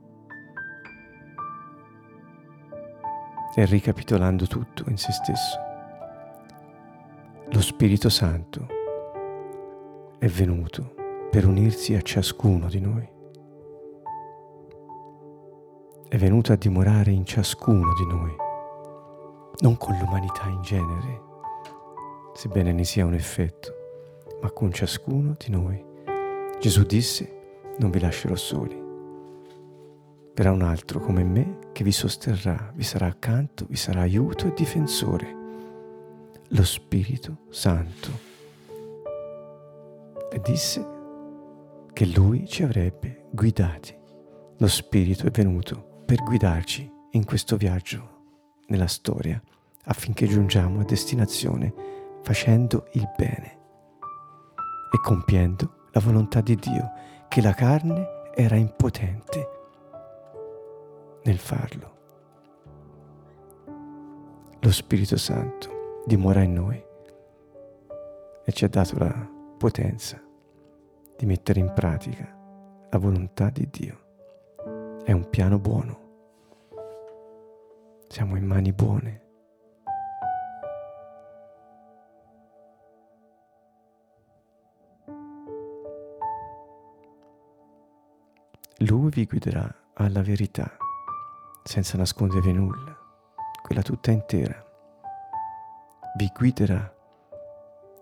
E 3.55 3.65
ricapitolando 3.65 4.47
tutto 4.47 4.83
in 4.89 4.97
se 4.97 5.12
stesso, 5.12 5.59
lo 7.51 7.62
Spirito 7.62 8.09
Santo 8.09 8.67
è 10.17 10.27
venuto 10.27 10.93
per 11.29 11.45
unirsi 11.45 11.95
a 11.95 12.01
ciascuno 12.01 12.67
di 12.67 12.79
noi. 12.79 13.09
È 16.07 16.17
venuto 16.17 16.51
a 16.51 16.55
dimorare 16.55 17.12
in 17.12 17.25
ciascuno 17.25 17.93
di 17.93 18.05
noi, 18.05 18.36
non 19.59 19.77
con 19.77 19.97
l'umanità 19.97 20.47
in 20.47 20.62
genere, 20.62 21.21
sebbene 22.33 22.71
ne 22.71 22.83
sia 22.83 23.05
un 23.05 23.13
effetto 23.13 23.72
ma 24.43 24.51
con 24.51 24.73
ciascuno 24.73 25.36
di 25.38 25.49
noi. 25.49 25.82
Gesù 26.60 26.84
disse, 26.84 27.62
non 27.77 27.89
vi 27.89 27.99
lascerò 27.99 28.36
soli. 28.36 28.77
Verrà 30.36 30.51
un 30.51 30.62
altro 30.62 30.99
come 30.99 31.23
me 31.23 31.60
che 31.71 31.84
vi 31.86 31.93
sosterrà, 31.93 32.71
vi 32.75 32.84
sarà 32.84 33.06
accanto, 33.06 33.65
vi 33.69 33.77
sarà 33.77 34.01
aiuto 34.01 34.47
e 34.47 34.53
difensore, 34.53 35.36
lo 36.49 36.63
Spirito 36.63 37.45
Santo. 37.49 38.10
E 40.29 40.41
disse 40.43 40.86
che 41.93 42.06
lui 42.08 42.45
ci 42.45 42.63
avrebbe 42.63 43.27
guidati. 43.32 43.95
Lo 44.58 44.67
Spirito 44.67 45.25
è 45.25 45.32
venuto 45.32 46.03
per 46.06 46.21
guidarci 46.21 46.91
in 47.12 47.23
questo 47.23 47.56
viaggio 47.56 48.10
nella 48.67 48.88
storia 48.88 49.41
affinché 49.86 50.27
giungiamo 50.27 50.82
a 50.82 50.86
destinazione 50.86 51.73
facendo 52.23 52.88
il 52.93 53.10
bene 53.15 53.62
e 54.93 54.99
compiendo 55.01 55.88
la 55.91 55.99
volontà 55.99 56.39
di 56.41 56.56
Dio, 56.56 56.91
che 57.27 57.41
la 57.41 57.53
carne 57.53 58.29
era 58.36 58.56
impotente 58.56 59.49
nel 61.23 61.39
farlo. 61.39 61.91
Lo 64.60 64.71
Spirito 64.71 65.17
Santo 65.17 66.01
dimora 66.06 66.43
in 66.43 66.53
noi 66.53 66.86
e 68.45 68.51
ci 68.51 68.65
ha 68.65 68.69
dato 68.69 68.99
la 68.99 69.29
potenza 69.58 70.21
di 71.17 71.25
mettere 71.25 71.60
in 71.60 71.73
pratica 71.73 72.86
la 72.91 72.97
volontà 72.99 73.49
di 73.49 73.67
Dio. 73.71 74.01
È 75.03 75.12
un 75.12 75.27
piano 75.27 75.58
buono. 75.58 76.01
Siamo 78.08 78.36
in 78.36 78.45
mani 78.45 78.71
buone 78.71 79.22
Lui 88.86 89.10
vi 89.12 89.26
guiderà 89.26 89.74
alla 89.93 90.22
verità, 90.22 90.76
senza 91.63 91.96
nascondervi 91.96 92.52
nulla, 92.52 92.98
quella 93.62 93.82
tutta 93.82 94.12
intera. 94.12 94.62
Vi 96.17 96.30
guiderà 96.36 96.93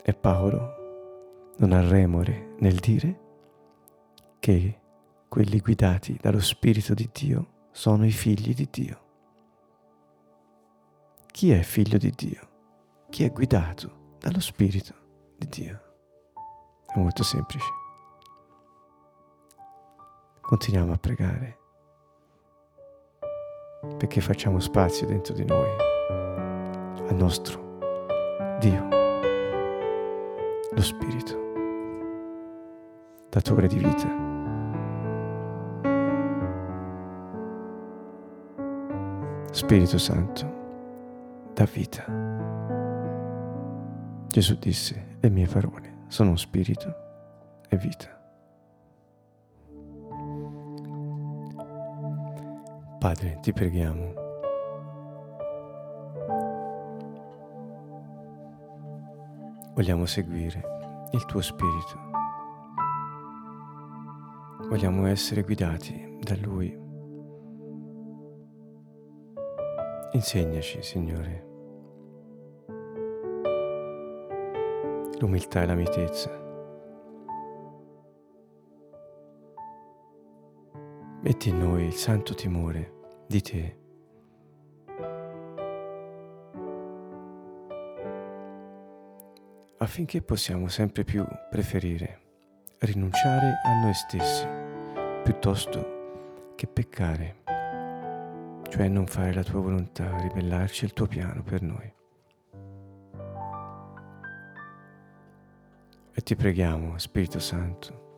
e 0.02 0.14
Paolo 0.16 1.54
non 1.58 1.74
ha 1.74 1.88
remore 1.88 2.56
nel 2.60 2.80
dire 2.80 3.20
che 4.40 4.80
quelli 5.28 5.60
guidati 5.60 6.18
dallo 6.20 6.40
Spirito 6.40 6.96
di 6.96 7.08
Dio 7.14 7.68
sono 7.72 8.04
i 8.04 8.12
figli 8.12 8.56
di 8.56 8.68
Dio. 8.72 9.02
Chi 11.28 11.52
è 11.52 11.62
figlio 11.62 12.00
di 12.00 12.12
Dio? 12.16 12.50
Chi 13.10 13.24
è 13.24 13.32
guidato 13.32 14.16
dallo 14.20 14.40
Spirito 14.40 14.96
di 15.38 15.48
Dio? 15.48 15.82
È 16.88 16.98
molto 16.98 17.22
semplice. 17.22 17.81
Continuiamo 20.52 20.92
a 20.92 20.98
pregare 20.98 21.58
perché 23.98 24.20
facciamo 24.20 24.60
spazio 24.60 25.08
dentro 25.08 25.34
di 25.34 25.46
noi 25.46 25.70
al 27.08 27.16
nostro 27.16 28.58
Dio, 28.60 28.90
lo 30.74 30.82
Spirito, 30.82 31.40
datore 33.30 33.68
di 33.68 33.78
vita. 33.78 34.10
Spirito 39.52 39.98
Santo, 39.98 41.50
da 41.54 41.64
vita. 41.64 42.04
Gesù 44.28 44.58
disse, 44.60 45.16
le 45.18 45.30
mie 45.30 45.48
parole 45.48 46.04
sono 46.10 46.36
spirito 46.36 46.94
e 47.70 47.78
vita. 47.78 48.21
Padre, 53.02 53.40
ti 53.42 53.52
preghiamo. 53.52 54.14
Vogliamo 59.74 60.06
seguire 60.06 60.62
il 61.10 61.26
tuo 61.26 61.42
spirito. 61.42 62.00
Vogliamo 64.70 65.08
essere 65.08 65.42
guidati 65.42 66.20
da 66.20 66.36
Lui. 66.36 66.78
Insegnaci, 70.12 70.84
Signore, 70.84 71.46
l'umiltà 75.18 75.64
e 75.64 75.66
la 75.66 75.74
mitezza 75.74 76.41
Metti 81.22 81.50
in 81.50 81.60
noi 81.60 81.86
il 81.86 81.94
santo 81.94 82.34
timore 82.34 82.94
di 83.28 83.42
te. 83.42 83.80
affinché 89.78 90.22
possiamo 90.22 90.68
sempre 90.68 91.04
più 91.04 91.26
preferire 91.50 92.20
rinunciare 92.82 93.62
a 93.64 93.80
noi 93.82 93.94
stessi 93.96 94.48
piuttosto 95.24 96.54
che 96.56 96.68
peccare 96.68 97.42
cioè 98.72 98.88
non 98.88 99.06
fare 99.06 99.34
la 99.34 99.44
tua 99.44 99.60
volontà, 99.60 100.18
ribellarci 100.22 100.86
al 100.86 100.94
tuo 100.94 101.06
piano 101.06 101.44
per 101.44 101.62
noi. 101.62 101.94
E 106.14 106.22
ti 106.22 106.38
preghiamo, 106.38 106.98
Spirito 106.98 107.40
Santo, 107.40 108.11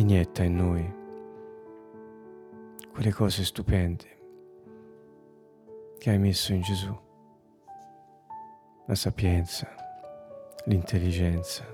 inietta 0.00 0.42
in 0.42 0.56
noi 0.56 0.94
quelle 2.90 3.12
cose 3.12 3.44
stupende 3.44 4.18
che 5.98 6.08
hai 6.08 6.18
messo 6.18 6.54
in 6.54 6.62
Gesù, 6.62 6.98
la 8.86 8.94
sapienza, 8.94 9.68
l'intelligenza, 10.64 11.66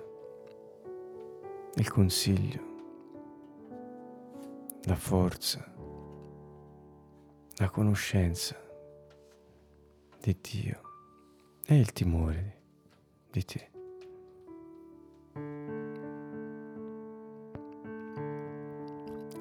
il 1.76 1.88
consiglio, 1.88 2.62
la 4.82 4.96
forza, 4.96 5.64
la 7.58 7.70
conoscenza 7.70 8.60
di 10.20 10.36
Dio 10.40 10.80
e 11.64 11.78
il 11.78 11.92
timore 11.92 12.62
di 13.30 13.44
te. 13.44 13.75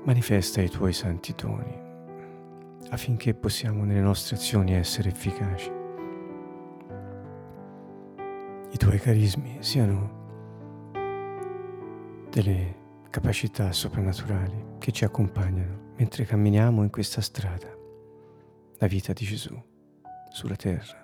Manifesta 0.06 0.62
i 0.62 0.70
tuoi 0.70 0.94
santi 0.94 1.34
doni 1.34 1.82
affinché 2.91 3.34
possiamo 3.34 3.86
nelle 3.86 4.02
nostre 4.02 4.36
azioni 4.36 4.76
essere 4.76 5.10
efficaci. 5.10 5.72
I 8.70 8.78
tuoi 8.78 9.00
carismi 9.00 9.58
siano 9.62 10.94
delle 12.30 12.76
capacità 13.10 13.72
soprannaturali 13.72 14.76
che 14.78 14.91
ci 14.91 15.06
accompagnano 15.06 15.94
mentre 15.98 16.26
camminiamo 16.26 16.84
in 16.84 16.91
questa 16.91 17.22
strada, 17.22 17.76
la 18.78 18.88
vita 18.88 19.12
di 19.12 19.26
Gesù 19.26 19.60
sulla 20.30 20.56
terra. 20.56 21.04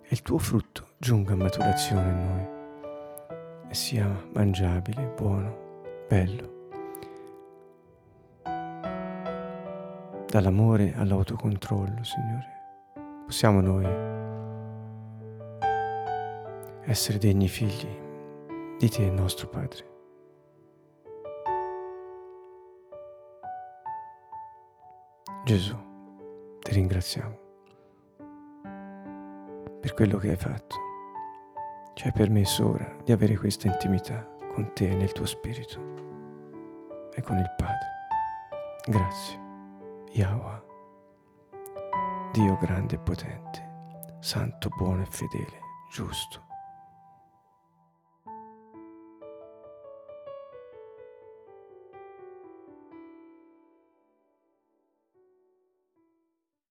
E 0.00 0.08
il 0.10 0.22
tuo 0.22 0.38
frutto 0.38 0.90
giunga 0.96 1.32
a 1.32 1.36
maturazione 1.36 2.08
in 2.08 2.24
noi 2.24 3.68
e 3.68 3.74
sia 3.74 4.06
mangiabile, 4.32 5.12
buono, 5.16 5.63
bello 6.06 6.52
dall'amore 10.34 10.94
all'autocontrollo, 10.96 12.02
Signore. 12.02 12.52
Possiamo 13.24 13.60
noi 13.60 13.86
essere 16.86 17.18
degni 17.18 17.46
figli 17.46 17.88
di 18.78 18.88
Te, 18.88 19.08
nostro 19.10 19.48
Padre. 19.48 19.92
Gesù, 25.44 25.76
ti 26.60 26.72
ringraziamo 26.72 27.38
per 29.80 29.94
quello 29.94 30.18
che 30.18 30.30
hai 30.30 30.36
fatto. 30.36 30.76
Ci 31.94 32.06
hai 32.06 32.12
permesso 32.12 32.70
ora 32.70 32.96
di 33.04 33.12
avere 33.12 33.36
questa 33.36 33.68
intimità 33.68 34.33
con 34.54 34.72
te 34.72 34.94
nel 34.94 35.12
tuo 35.12 35.26
spirito 35.26 35.80
e 37.12 37.22
con 37.22 37.36
il 37.36 37.54
Padre. 37.56 37.92
Grazie. 38.86 39.42
Yahweh, 40.12 40.62
Dio 42.32 42.56
grande 42.58 42.94
e 42.94 42.98
potente, 42.98 44.16
santo, 44.20 44.68
buono 44.76 45.02
e 45.02 45.06
fedele, 45.06 45.58
giusto 45.90 46.53